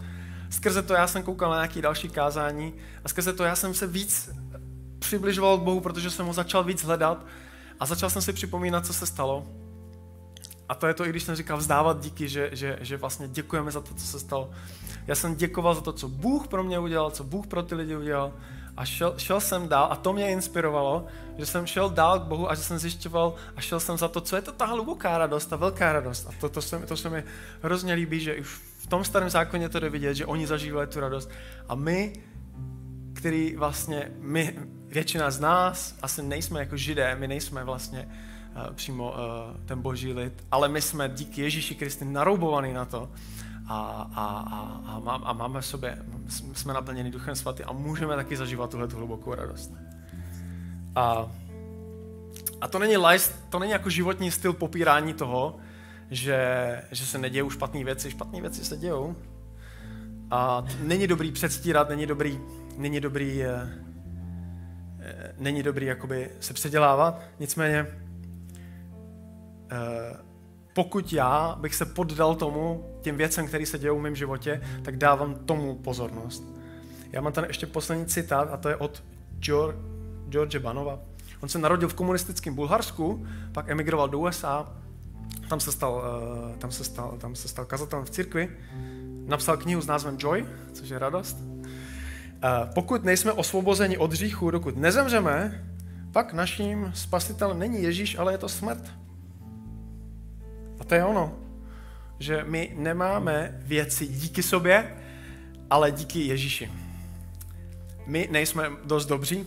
Skrze 0.50 0.82
to 0.82 0.94
já 0.94 1.06
jsem 1.06 1.22
koukal 1.22 1.50
na 1.50 1.56
nějaké 1.56 1.82
další 1.82 2.08
kázání 2.08 2.74
a 3.04 3.08
skrze 3.08 3.32
to 3.32 3.44
já 3.44 3.56
jsem 3.56 3.74
se 3.74 3.86
víc 3.86 4.30
přibližoval 4.98 5.58
k 5.58 5.62
Bohu, 5.62 5.80
protože 5.80 6.10
jsem 6.10 6.26
ho 6.26 6.32
začal 6.32 6.64
víc 6.64 6.84
hledat 6.84 7.26
a 7.80 7.86
začal 7.86 8.10
jsem 8.10 8.22
si 8.22 8.32
připomínat, 8.32 8.86
co 8.86 8.92
se 8.92 9.06
stalo. 9.06 9.46
A 10.68 10.74
to 10.74 10.86
je 10.86 10.94
to, 10.94 11.06
i 11.06 11.10
když 11.10 11.22
jsem 11.22 11.34
říkal 11.34 11.58
vzdávat 11.58 12.00
díky, 12.00 12.28
že, 12.28 12.50
že, 12.52 12.78
že 12.80 12.96
vlastně 12.96 13.28
děkujeme 13.28 13.70
za 13.70 13.80
to, 13.80 13.94
co 13.94 14.06
se 14.06 14.20
stalo. 14.20 14.50
Já 15.06 15.14
jsem 15.14 15.34
děkoval 15.34 15.74
za 15.74 15.80
to, 15.80 15.92
co 15.92 16.08
Bůh 16.08 16.48
pro 16.48 16.64
mě 16.64 16.78
udělal, 16.78 17.10
co 17.10 17.24
Bůh 17.24 17.46
pro 17.46 17.62
ty 17.62 17.74
lidi 17.74 17.96
udělal. 17.96 18.32
A 18.80 18.84
šel, 18.84 19.14
šel 19.16 19.40
jsem 19.40 19.68
dál 19.68 19.88
a 19.90 19.96
to 19.96 20.12
mě 20.12 20.30
inspirovalo, 20.30 21.06
že 21.38 21.46
jsem 21.46 21.66
šel 21.66 21.90
dál 21.90 22.20
k 22.20 22.22
Bohu 22.22 22.50
a 22.50 22.54
že 22.54 22.62
jsem 22.62 22.78
zjišťoval 22.78 23.34
a 23.56 23.60
šel 23.60 23.80
jsem 23.80 23.98
za 23.98 24.08
to, 24.08 24.20
co 24.20 24.36
je 24.36 24.42
to 24.42 24.52
ta 24.52 24.64
hluboká 24.64 25.18
radost, 25.18 25.46
ta 25.46 25.56
velká 25.56 25.92
radost. 25.92 26.26
A 26.28 26.32
to, 26.40 26.48
to, 26.48 26.62
se, 26.62 26.78
to 26.78 26.96
se 26.96 27.10
mi 27.10 27.24
hrozně 27.62 27.94
líbí, 27.94 28.20
že 28.20 28.36
už 28.36 28.48
v 28.78 28.86
tom 28.86 29.04
starém 29.04 29.30
zákoně 29.30 29.68
to 29.68 29.80
jde 29.80 29.88
vidět, 29.88 30.14
že 30.14 30.26
oni 30.26 30.46
zažívali 30.46 30.86
tu 30.86 31.00
radost. 31.00 31.30
A 31.68 31.74
my, 31.74 32.12
který 33.12 33.56
vlastně, 33.56 34.10
my, 34.18 34.58
většina 34.88 35.30
z 35.30 35.40
nás, 35.40 35.94
asi 36.02 36.22
nejsme 36.22 36.60
jako 36.60 36.76
židé, 36.76 37.14
my 37.14 37.28
nejsme 37.28 37.64
vlastně 37.64 38.08
uh, 38.56 38.74
přímo 38.74 39.10
uh, 39.10 39.56
ten 39.66 39.82
boží 39.82 40.12
lid, 40.12 40.44
ale 40.50 40.68
my 40.68 40.82
jsme 40.82 41.08
díky 41.08 41.42
Ježíši 41.42 41.74
Kristi 41.74 42.04
naroubovaný 42.04 42.72
na 42.72 42.84
to, 42.84 43.08
a, 43.70 44.10
a, 44.14 44.26
a, 44.26 44.80
a, 44.86 44.98
má, 44.98 45.14
a 45.14 45.32
máme 45.32 45.60
v 45.60 45.66
sobě, 45.66 45.98
jsme 46.28 46.74
naplněni 46.74 47.10
Duchem 47.10 47.36
Svatým 47.36 47.66
a 47.68 47.72
můžeme 47.72 48.16
taky 48.16 48.36
zažívat 48.36 48.70
tuhle 48.70 48.86
hlubokou 48.86 49.34
radost. 49.34 49.72
A, 50.96 51.30
a 52.60 52.68
to 52.68 52.78
není 52.78 52.96
life, 52.96 53.34
to 53.48 53.58
není 53.58 53.72
jako 53.72 53.90
životní 53.90 54.30
styl 54.30 54.52
popírání 54.52 55.14
toho, 55.14 55.56
že, 56.10 56.82
že 56.90 57.06
se 57.06 57.18
nedějou 57.18 57.50
špatné 57.50 57.84
věci. 57.84 58.10
Špatné 58.10 58.40
věci 58.40 58.64
se 58.64 58.76
dějou. 58.76 59.16
A 60.30 60.64
není 60.82 61.06
dobrý 61.06 61.32
předstírat, 61.32 61.88
není 61.88 62.06
dobrý, 62.06 62.40
není 62.76 63.00
dobrý, 63.00 63.42
eh, 63.42 63.68
eh 65.00 65.34
není 65.38 65.62
dobrý 65.62 65.86
jakoby 65.86 66.30
se 66.40 66.54
předělávat. 66.54 67.22
Nicméně 67.38 67.86
eh, 69.70 70.29
pokud 70.72 71.12
já 71.12 71.56
bych 71.60 71.74
se 71.74 71.84
poddal 71.84 72.34
tomu, 72.34 72.84
těm 73.02 73.16
věcem, 73.16 73.46
které 73.46 73.66
se 73.66 73.78
dějou 73.78 73.98
v 73.98 74.02
mém 74.02 74.16
životě, 74.16 74.60
tak 74.82 74.96
dávám 74.96 75.34
tomu 75.34 75.74
pozornost. 75.74 76.44
Já 77.12 77.20
mám 77.20 77.32
tady 77.32 77.46
ještě 77.46 77.66
poslední 77.66 78.06
citát 78.06 78.48
a 78.52 78.56
to 78.56 78.68
je 78.68 78.76
od 78.76 79.02
George, 79.38 79.78
George 80.28 80.56
Banova. 80.56 80.98
On 81.40 81.48
se 81.48 81.58
narodil 81.58 81.88
v 81.88 81.94
komunistickém 81.94 82.54
Bulharsku, 82.54 83.26
pak 83.52 83.68
emigroval 83.68 84.08
do 84.08 84.18
USA, 84.18 84.72
tam 85.48 85.60
se 85.60 85.72
stal, 85.72 85.92
uh, 85.92 86.56
tam 86.56 86.72
se 86.72 86.84
stal, 86.84 87.16
tam 87.18 87.34
se 87.34 87.48
stal 87.48 87.64
kazatelem 87.64 88.04
v 88.04 88.10
církvi, 88.10 88.48
napsal 89.26 89.56
knihu 89.56 89.80
s 89.80 89.86
názvem 89.86 90.16
Joy, 90.20 90.46
což 90.72 90.88
je 90.88 90.98
radost. 90.98 91.36
Uh, 91.40 91.64
pokud 92.74 93.04
nejsme 93.04 93.32
osvobozeni 93.32 93.98
od 93.98 94.12
hříchu, 94.12 94.50
dokud 94.50 94.76
nezemřeme, 94.76 95.64
pak 96.12 96.32
naším 96.32 96.92
spasitelem 96.94 97.58
není 97.58 97.82
Ježíš, 97.82 98.18
ale 98.18 98.32
je 98.32 98.38
to 98.38 98.48
smrt. 98.48 98.99
To 100.90 100.94
je 100.94 101.04
ono, 101.04 101.32
že 102.18 102.44
my 102.44 102.74
nemáme 102.76 103.54
věci 103.62 104.06
díky 104.06 104.42
sobě, 104.42 104.96
ale 105.70 105.90
díky 105.92 106.26
Ježíši. 106.26 106.72
My 108.06 108.28
nejsme 108.30 108.70
dost 108.84 109.06
dobří 109.06 109.46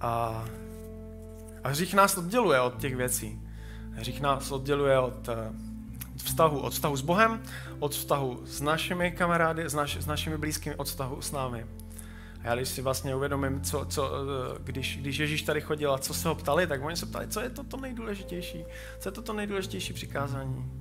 a, 0.00 0.44
a 1.64 1.68
hřích 1.68 1.94
nás 1.94 2.16
odděluje 2.16 2.60
od 2.60 2.80
těch 2.80 2.96
věcí. 2.96 3.40
Hřích 3.92 4.20
nás 4.20 4.50
odděluje 4.50 4.98
od, 4.98 5.28
eh, 5.28 5.52
od 6.14 6.22
vztahu, 6.22 6.60
od 6.60 6.72
vztahu 6.72 6.96
s 6.96 7.02
Bohem, 7.02 7.42
od 7.78 7.92
vztahu 7.92 8.42
s 8.46 8.60
našimi 8.60 9.10
kamarády, 9.10 9.64
s, 9.64 9.74
naš, 9.74 9.96
s 9.96 10.06
našimi 10.06 10.38
blízkými, 10.38 10.76
od 10.76 10.86
vztahu 10.86 11.22
s 11.22 11.32
námi. 11.32 11.66
A 12.42 12.46
já 12.46 12.54
když 12.54 12.68
si 12.68 12.82
vlastně 12.82 13.14
uvědomím, 13.14 13.60
co, 13.60 13.84
co, 13.84 14.10
eh, 14.12 14.58
když, 14.64 14.96
když 14.96 15.18
Ježíš 15.18 15.42
tady 15.42 15.60
chodil 15.60 15.94
a 15.94 15.98
co 15.98 16.14
se 16.14 16.28
ho 16.28 16.34
ptali, 16.34 16.66
tak 16.66 16.84
oni 16.84 16.96
se 16.96 17.06
ptali, 17.06 17.28
co 17.28 17.40
je 17.40 17.50
to 17.50 17.64
to 17.64 17.76
nejdůležitější, 17.76 18.64
co 18.98 19.08
je 19.08 19.12
to 19.12 19.22
to 19.22 19.32
nejdůležitější 19.32 19.92
přikázání. 19.92 20.72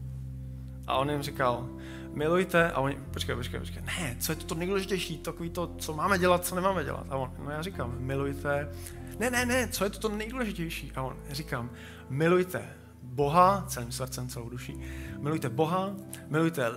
A 0.88 0.98
on 0.98 1.10
jim 1.10 1.22
říkal, 1.22 1.70
milujte, 2.13 2.72
a 2.72 2.80
oni, 2.80 2.98
počkej, 3.13 3.36
počkej, 3.36 3.60
počkej, 3.60 3.82
ne, 3.82 4.15
co 4.20 4.32
je 4.32 4.36
to 4.36 4.46
to 4.46 4.56
nejdůležitější, 4.56 5.17
takový 5.17 5.50
to, 5.50 5.76
co 5.78 5.93
máme 5.93 6.20
dělat, 6.20 6.46
co 6.46 6.56
nemáme 6.56 6.84
dělat. 6.84 7.06
A 7.10 7.15
on, 7.15 7.34
no 7.43 7.52
já 7.52 7.62
říkám, 7.62 7.96
milujte, 8.00 8.70
ne, 9.20 9.30
ne, 9.30 9.46
ne, 9.46 9.67
co 9.67 9.84
je 9.84 9.89
to 9.89 10.00
to 10.00 10.10
nejdůležitější? 10.10 10.91
A 10.96 11.02
on, 11.02 11.15
říkám, 11.32 11.70
milujte 12.10 12.70
Boha 13.08 13.65
celým 13.67 13.91
srdcem, 13.91 14.30
celou 14.30 14.50
duší. 14.50 14.82
Milujte 15.20 15.50
Boha, 15.50 15.91
milujte, 16.30 16.72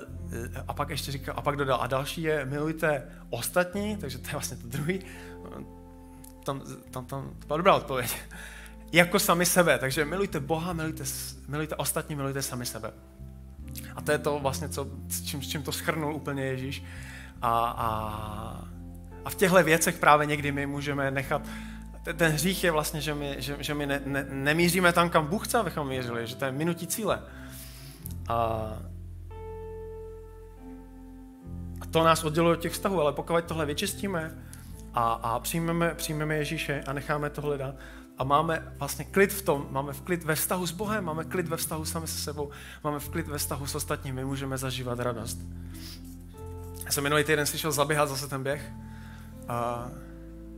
a 0.69 0.73
pak 0.73 0.91
ještě 0.91 1.13
říká, 1.13 1.33
a 1.33 1.43
pak 1.43 1.57
dodal, 1.57 1.79
a 1.83 1.87
další 1.87 2.23
je, 2.23 2.45
milujte 2.45 3.03
ostatní, 3.31 3.97
takže 3.97 4.19
to 4.19 4.27
je 4.27 4.33
vlastně 4.33 4.57
to 4.57 4.69
druhý. 4.69 5.01
Tam, 6.45 6.63
tam, 6.91 7.07
tam, 7.07 7.31
to 7.39 7.47
byla 7.47 7.57
dobrá 7.57 7.75
odpověď. 7.75 8.17
Jako 8.93 9.19
sami 9.19 9.47
sebe, 9.47 9.79
takže 9.79 10.05
milujte 10.05 10.41
Boha, 10.41 10.73
milujte, 10.73 11.05
milujte 11.49 11.77
ostatní, 11.77 12.15
milujte 12.15 12.43
sami 12.43 12.67
sebe. 12.67 12.93
A 13.97 14.01
to 14.01 14.13
je 14.13 14.19
to 14.19 14.39
vlastně, 14.39 14.69
co, 14.69 14.87
s, 15.09 15.23
čím, 15.23 15.41
čím 15.43 15.63
to 15.63 15.73
schrnul 15.73 16.15
úplně 16.15 16.45
Ježíš. 16.45 16.85
A, 17.43 17.65
a, 17.65 17.89
a 19.25 19.31
v 19.31 19.35
těchto 19.35 19.63
věcech 19.63 19.99
právě 19.99 20.27
někdy 20.27 20.53
my 20.53 20.67
můžeme 20.67 21.11
nechat 21.11 21.43
ten 22.03 22.33
hřích 22.33 22.65
je 22.65 22.71
vlastně, 22.71 23.01
že 23.01 23.15
my, 23.15 23.37
že, 23.39 23.57
že 23.61 23.75
my 23.75 23.87
ne, 23.87 24.01
ne, 24.05 24.27
nemíříme 24.31 24.93
tam, 24.93 25.11
kam 25.11 25.27
Bůh 25.27 25.49
chce, 25.49 25.59
abychom 25.59 25.89
mířili, 25.89 26.27
že 26.27 26.37
to 26.37 26.45
je 26.45 26.53
minutí 26.53 26.87
cíle. 26.87 27.23
A, 28.29 28.35
a 31.81 31.87
to 31.91 32.05
nás 32.05 32.25
odděluje 32.25 32.57
od 32.57 32.61
těch 32.61 32.73
vztahů, 32.73 33.01
ale 33.01 33.13
pokud 33.13 33.45
tohle 33.45 33.67
vyčistíme 33.67 34.39
a, 34.95 35.13
a 35.13 35.39
přijmeme, 35.39 35.95
přijmeme 35.95 36.37
Ježíše 36.37 36.83
a 36.87 36.93
necháme 36.93 37.31
tohle 37.31 37.59
dát, 37.59 37.75
a 38.19 38.25
máme 38.25 38.73
vlastně 38.79 39.05
klid 39.05 39.33
v 39.33 39.43
tom, 39.43 39.67
máme 39.71 39.93
v 39.93 40.01
klid 40.01 40.25
ve 40.25 40.35
vztahu 40.35 40.67
s 40.67 40.73
Bohem, 40.73 41.05
máme 41.05 41.25
klid 41.25 41.49
ve 41.49 41.57
vztahu 41.57 41.85
sami 41.85 42.09
se 42.09 42.19
sebou, 42.19 42.51
máme 42.85 43.01
v 43.01 43.09
klid 43.09 43.29
ve 43.29 43.39
vztahu 43.39 43.67
s 43.67 43.75
ostatními, 43.75 44.25
můžeme 44.25 44.59
zažívat 44.59 44.99
radost. 44.99 45.39
Já 46.85 46.93
jsem 46.93 47.05
minulý 47.05 47.25
týden 47.25 47.47
slyšel 47.47 47.73
zaběhat 47.73 48.09
zase 48.09 48.29
ten 48.29 48.43
běh 48.43 48.73
a, 49.49 49.89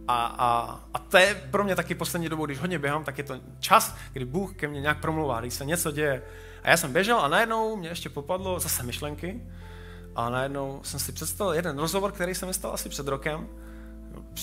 a, 0.08 0.26
a, 0.26 0.80
a 0.94 0.98
to 0.98 1.16
je 1.16 1.48
pro 1.50 1.64
mě 1.64 1.76
taky 1.76 1.94
poslední 1.94 2.28
dobou, 2.28 2.46
když 2.46 2.58
hodně 2.58 2.78
běhám, 2.78 3.04
tak 3.04 3.18
je 3.18 3.24
to 3.24 3.34
čas, 3.60 3.96
kdy 4.12 4.24
Bůh 4.24 4.54
ke 4.54 4.68
mně 4.68 4.80
nějak 4.80 5.00
promluvá, 5.00 5.40
když 5.40 5.54
se 5.54 5.64
něco 5.64 5.90
děje. 5.90 6.22
A 6.62 6.70
já 6.70 6.76
jsem 6.76 6.92
běžel 6.92 7.20
a 7.20 7.28
najednou 7.28 7.76
mě 7.76 7.88
ještě 7.88 8.08
popadlo 8.08 8.60
zase 8.60 8.82
myšlenky 8.82 9.42
a 10.16 10.30
najednou 10.30 10.80
jsem 10.82 11.00
si 11.00 11.12
představil 11.12 11.52
jeden 11.54 11.78
rozhovor, 11.78 12.12
který 12.12 12.34
jsem 12.34 12.52
stal 12.52 12.74
asi 12.74 12.88
před 12.88 13.08
rokem, 13.08 13.48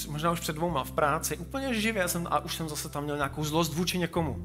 možná 0.10 0.32
už 0.32 0.40
před 0.40 0.56
dvouma 0.56 0.84
v 0.84 0.92
práci, 0.92 1.38
úplně 1.38 1.74
živě 1.74 2.08
jsem, 2.08 2.28
a 2.32 2.40
už 2.40 2.56
jsem 2.56 2.70
zase 2.70 2.90
tam 2.90 3.04
měl 3.04 3.16
nějakou 3.16 3.44
zlost 3.44 3.74
vůči 3.74 3.98
někomu. 3.98 4.38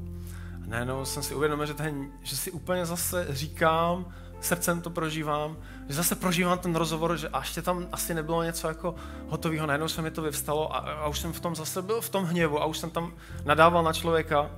A 0.64 0.66
najednou 0.66 1.04
jsem 1.04 1.22
si 1.22 1.34
uvědomil, 1.34 1.66
že, 1.66 1.74
ten, 1.74 2.12
že 2.22 2.36
si 2.36 2.50
úplně 2.50 2.86
zase 2.86 3.26
říkám, 3.30 4.14
srdcem 4.40 4.80
to 4.80 4.90
prožívám, 4.90 5.56
že 5.88 5.94
zase 5.94 6.14
prožívám 6.14 6.58
ten 6.58 6.76
rozhovor, 6.76 7.16
že 7.16 7.28
ještě 7.40 7.62
tam 7.62 7.86
asi 7.92 8.14
nebylo 8.14 8.42
něco 8.42 8.68
jako 8.68 8.94
hotového, 9.28 9.66
najednou 9.66 9.88
se 9.88 10.02
mi 10.02 10.10
to 10.10 10.22
vyvstalo 10.22 10.74
a, 10.74 10.78
a 10.78 11.08
už 11.08 11.18
jsem 11.18 11.32
v 11.32 11.40
tom 11.40 11.56
zase 11.56 11.82
byl 11.82 12.00
v 12.00 12.08
tom 12.08 12.24
hněvu 12.24 12.62
a 12.62 12.64
už 12.64 12.78
jsem 12.78 12.90
tam 12.90 13.12
nadával 13.44 13.82
na 13.82 13.92
člověka 13.92 14.50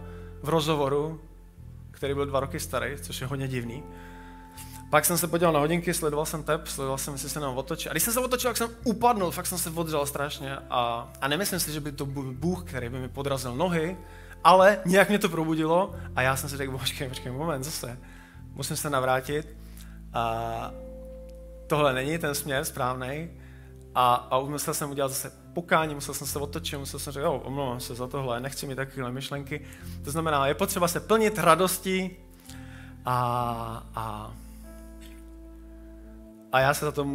v 0.43 0.49
rozhovoru, 0.49 1.21
který 1.91 2.15
byl 2.15 2.27
dva 2.27 2.41
roky 2.41 2.61
starý, 2.61 2.97
což 3.03 3.21
je 3.21 3.27
hodně 3.27 3.49
divný. 3.49 3.83
Pak 4.91 5.05
jsem 5.05 5.19
se 5.19 5.27
podíval 5.29 5.53
na 5.53 5.61
hodinky, 5.61 5.95
sledoval 5.95 6.27
jsem 6.27 6.43
tep, 6.43 6.67
sledoval 6.67 6.99
jsem, 6.99 7.15
jestli 7.15 7.29
se 7.29 7.41
nám 7.41 7.57
otočí. 7.57 7.89
A 7.89 7.93
když 7.93 8.03
jsem 8.03 8.13
se 8.13 8.21
otočil, 8.21 8.51
tak 8.51 8.57
jsem 8.57 8.71
upadnul, 8.85 9.31
fakt 9.31 9.47
jsem 9.47 9.59
se 9.59 9.71
odřel 9.71 10.07
strašně. 10.07 10.57
A, 10.71 11.09
a 11.21 11.29
nemyslím 11.29 11.61
si, 11.61 11.73
že 11.73 11.81
by 11.81 11.93
to 11.93 12.07
byl 12.07 12.33
Bůh, 12.33 12.65
který 12.65 12.89
by 12.89 12.99
mi 12.99 13.09
podrazil 13.09 13.55
nohy, 13.55 13.97
ale 14.45 14.79
nějak 14.85 15.09
mě 15.09 15.19
to 15.19 15.29
probudilo 15.29 15.95
a 16.17 16.23
já 16.23 16.37
jsem 16.37 16.51
si 16.51 16.57
řekl, 16.57 16.79
počkej, 16.79 17.09
počkej, 17.09 17.33
moment, 17.33 17.65
zase. 17.65 17.99
Musím 18.55 18.77
se 18.77 18.91
navrátit. 18.91 19.57
A 20.17 20.73
tohle 21.67 21.95
není 21.95 22.19
ten 22.19 22.35
směr 22.35 22.65
správný. 22.65 23.31
A, 23.95 24.15
a 24.15 24.41
musel 24.41 24.75
jsem 24.75 24.91
udělat 24.91 25.09
zase 25.09 25.33
pokání, 25.53 25.95
musel 25.95 26.15
jsem 26.15 26.27
se 26.27 26.39
otočit, 26.39 26.79
musel 26.79 27.01
jsem 27.01 27.13
říct, 27.13 27.23
jo, 27.23 27.43
omlouvám 27.45 27.81
se 27.81 27.95
za 27.95 28.07
tohle, 28.07 28.41
nechci 28.41 28.67
mít 28.67 28.75
takovéhle 28.77 29.13
myšlenky. 29.13 29.61
To 30.05 30.11
znamená, 30.11 30.47
je 30.47 30.55
potřeba 30.55 30.89
se 30.89 31.01
plnit 31.01 31.39
radostí 31.39 32.11
a, 33.05 33.87
a 33.95 34.35
a 36.53 36.61
já 36.61 36.75
se 36.75 36.85
za 36.85 36.93
to 36.93 37.07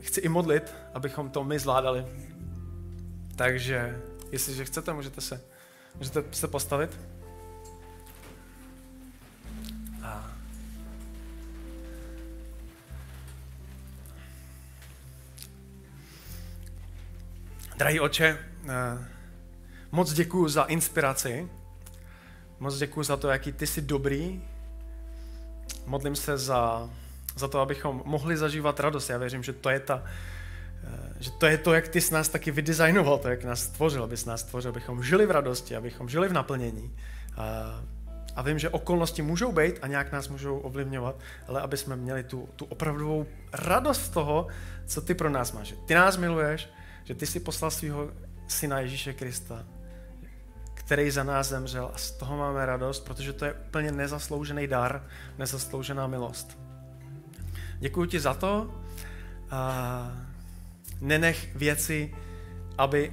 chci 0.00 0.20
i 0.20 0.28
modlit, 0.28 0.74
abychom 0.94 1.30
to 1.30 1.44
my 1.44 1.58
zvládali. 1.58 2.06
Takže, 3.36 4.02
jestliže 4.32 4.64
chcete, 4.64 4.92
můžete 4.92 5.20
se, 5.20 5.40
můžete 5.98 6.24
se 6.30 6.48
postavit. 6.48 6.98
Drahý 17.76 18.00
oče, 18.00 18.38
eh, 18.68 19.08
moc 19.92 20.12
děkuji 20.12 20.48
za 20.48 20.62
inspiraci, 20.62 21.48
moc 22.60 22.78
děkuji 22.78 23.02
za 23.02 23.16
to, 23.16 23.28
jaký 23.28 23.52
ty 23.52 23.66
jsi 23.66 23.82
dobrý. 23.82 24.42
Modlím 25.86 26.16
se 26.16 26.38
za 26.38 26.90
za 27.36 27.48
to, 27.48 27.60
abychom 27.60 28.02
mohli 28.04 28.36
zažívat 28.36 28.80
radost. 28.80 29.10
Já 29.10 29.18
věřím, 29.18 29.42
že 29.42 29.52
to 29.52 29.70
je 29.70 29.80
ta, 29.80 30.02
eh, 30.84 31.14
že 31.20 31.30
to 31.30 31.46
je 31.46 31.58
to, 31.58 31.74
jak 31.74 31.88
ty 31.88 32.00
s 32.00 32.10
nás 32.10 32.28
taky 32.28 32.50
vydizajnoval, 32.50 33.18
to, 33.18 33.28
jak 33.28 33.44
nás 33.44 33.60
stvořil, 33.60 34.04
aby 34.04 34.16
nás 34.26 34.40
stvořil, 34.40 34.70
abychom 34.70 35.02
žili 35.02 35.26
v 35.26 35.30
radosti, 35.30 35.76
abychom 35.76 36.08
žili 36.08 36.28
v 36.28 36.32
naplnění. 36.32 36.96
A, 37.36 37.44
a 38.36 38.42
vím, 38.42 38.58
že 38.58 38.68
okolnosti 38.68 39.22
můžou 39.22 39.52
být 39.52 39.78
a 39.82 39.86
nějak 39.86 40.12
nás 40.12 40.28
můžou 40.28 40.58
ovlivňovat, 40.58 41.16
ale 41.48 41.60
aby 41.60 41.76
jsme 41.76 41.96
měli 41.96 42.22
tu, 42.22 42.48
tu 42.56 42.64
opravdovou 42.64 43.26
radost 43.52 44.04
z 44.04 44.08
toho, 44.08 44.46
co 44.86 45.00
ty 45.00 45.14
pro 45.14 45.30
nás 45.30 45.52
máš. 45.52 45.74
Ty 45.86 45.94
nás 45.94 46.16
miluješ, 46.16 46.68
že 47.06 47.14
ty 47.14 47.26
jsi 47.26 47.40
poslal 47.40 47.70
svého 47.70 48.10
syna 48.48 48.80
Ježíše 48.80 49.12
Krista, 49.12 49.64
který 50.74 51.10
za 51.10 51.24
nás 51.24 51.48
zemřel 51.48 51.90
a 51.94 51.98
z 51.98 52.10
toho 52.10 52.36
máme 52.36 52.66
radost, 52.66 53.00
protože 53.00 53.32
to 53.32 53.44
je 53.44 53.52
úplně 53.52 53.92
nezasloužený 53.92 54.66
dar, 54.66 55.06
nezasloužená 55.38 56.06
milost. 56.06 56.58
Děkuji 57.78 58.06
ti 58.06 58.20
za 58.20 58.34
to. 58.34 58.74
A 59.50 60.12
nenech 61.00 61.56
věci, 61.56 62.14
aby 62.78 63.12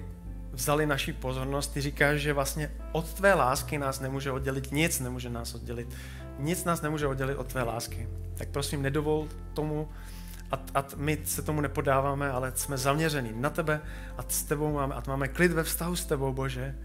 vzali 0.52 0.86
naši 0.86 1.14
pozornost. 1.14 1.68
Ty 1.74 1.82
říkáš, 1.82 2.20
že 2.20 2.34
vlastně 2.34 2.72
od 2.92 3.14
tvé 3.14 3.34
lásky 3.34 3.78
nás 3.78 4.00
nemůže 4.00 4.32
oddělit 4.32 4.72
nic, 4.72 5.00
nemůže 5.00 5.30
nás 5.30 5.56
oddělit. 5.56 5.88
Nic 6.40 6.64
nás 6.64 6.82
nemůže 6.82 7.08
oddělit 7.08 7.36
od 7.36 7.48
tvé 7.48 7.64
lásky. 7.64 8.08
Tak 8.38 8.50
prosím, 8.50 8.82
nedovol 8.82 9.28
tomu, 9.54 9.90
a, 10.54 10.60
a 10.76 10.86
my 10.96 11.18
se 11.26 11.42
tomu 11.42 11.62
nepodáváme, 11.62 12.32
ale 12.32 12.52
jsme 12.56 12.78
zaměření 12.78 13.32
na 13.36 13.50
tebe 13.50 13.82
a 14.18 14.26
s 14.28 14.44
tebou 14.44 14.74
máme, 14.74 14.96
a 14.96 15.04
máme 15.08 15.28
klid 15.28 15.52
ve 15.52 15.64
vztahu 15.64 15.96
s 15.96 16.06
tebou, 16.06 16.34
Bože. 16.34 16.76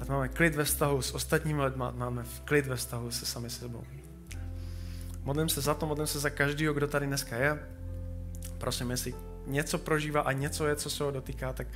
A 0.00 0.12
máme 0.12 0.28
klid 0.28 0.54
ve 0.54 0.64
vztahu 0.64 1.02
s 1.02 1.14
ostatními 1.14 1.62
lidmi, 1.62 1.84
máme 1.92 2.24
klid 2.44 2.66
ve 2.66 2.76
vztahu 2.76 3.10
se 3.10 3.26
sami 3.26 3.50
sebou. 3.50 3.84
Modlím 5.22 5.48
se 5.48 5.60
za 5.60 5.74
to, 5.74 5.86
modlím 5.86 6.06
se 6.06 6.18
za 6.18 6.30
každého, 6.30 6.74
kdo 6.74 6.88
tady 6.88 7.06
dneska 7.06 7.36
je. 7.36 7.58
Prosím, 8.58 8.90
jestli 8.90 9.14
něco 9.46 9.78
prožívá 9.78 10.20
a 10.20 10.32
něco 10.32 10.66
je, 10.66 10.76
co 10.76 10.90
se 10.90 11.04
ho 11.04 11.10
dotýká, 11.10 11.52
tak 11.52 11.66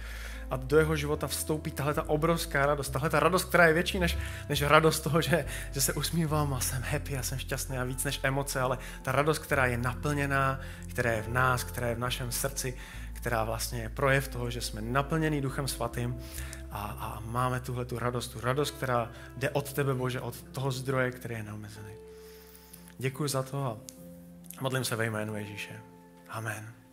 a 0.50 0.56
do 0.56 0.78
jeho 0.78 0.96
života 0.96 1.26
vstoupí 1.26 1.70
tahle 1.70 1.94
ta 1.94 2.08
obrovská 2.08 2.66
radost, 2.66 2.90
tahle 2.90 3.10
ta 3.10 3.20
radost, 3.20 3.44
která 3.44 3.66
je 3.66 3.72
větší 3.72 3.98
než, 3.98 4.18
než 4.48 4.62
radost 4.62 5.00
toho, 5.00 5.20
že, 5.20 5.46
že 5.72 5.80
se 5.80 5.92
usmívám 5.92 6.54
a 6.54 6.60
jsem 6.60 6.82
happy 6.82 7.18
a 7.18 7.22
jsem 7.22 7.38
šťastný 7.38 7.78
a 7.78 7.84
víc 7.84 8.04
než 8.04 8.20
emoce, 8.22 8.60
ale 8.60 8.78
ta 9.02 9.12
radost, 9.12 9.38
která 9.38 9.66
je 9.66 9.78
naplněná, 9.78 10.60
která 10.88 11.12
je 11.12 11.22
v 11.22 11.28
nás, 11.28 11.64
která 11.64 11.88
je 11.88 11.94
v 11.94 11.98
našem 11.98 12.32
srdci, 12.32 12.76
která 13.12 13.44
vlastně 13.44 13.82
je 13.82 13.88
projev 13.88 14.28
toho, 14.28 14.50
že 14.50 14.60
jsme 14.60 14.82
naplněný 14.82 15.40
Duchem 15.40 15.68
Svatým 15.68 16.18
a, 16.70 16.78
a 16.78 17.20
máme 17.20 17.60
tuhle 17.60 17.84
tu 17.84 17.98
radost, 17.98 18.28
tu 18.28 18.40
radost, 18.40 18.70
která 18.70 19.10
jde 19.36 19.50
od 19.50 19.72
tebe, 19.72 19.94
Bože, 19.94 20.20
od 20.20 20.42
toho 20.42 20.70
zdroje, 20.70 21.10
který 21.10 21.34
je 21.34 21.42
neomezený. 21.42 21.92
Děkuji 22.98 23.28
za 23.28 23.42
to 23.42 23.64
a 23.64 23.76
modlím 24.60 24.84
se 24.84 24.96
ve 24.96 25.06
jménu 25.06 25.36
Ježíše. 25.36 25.80
Amen. 26.28 26.85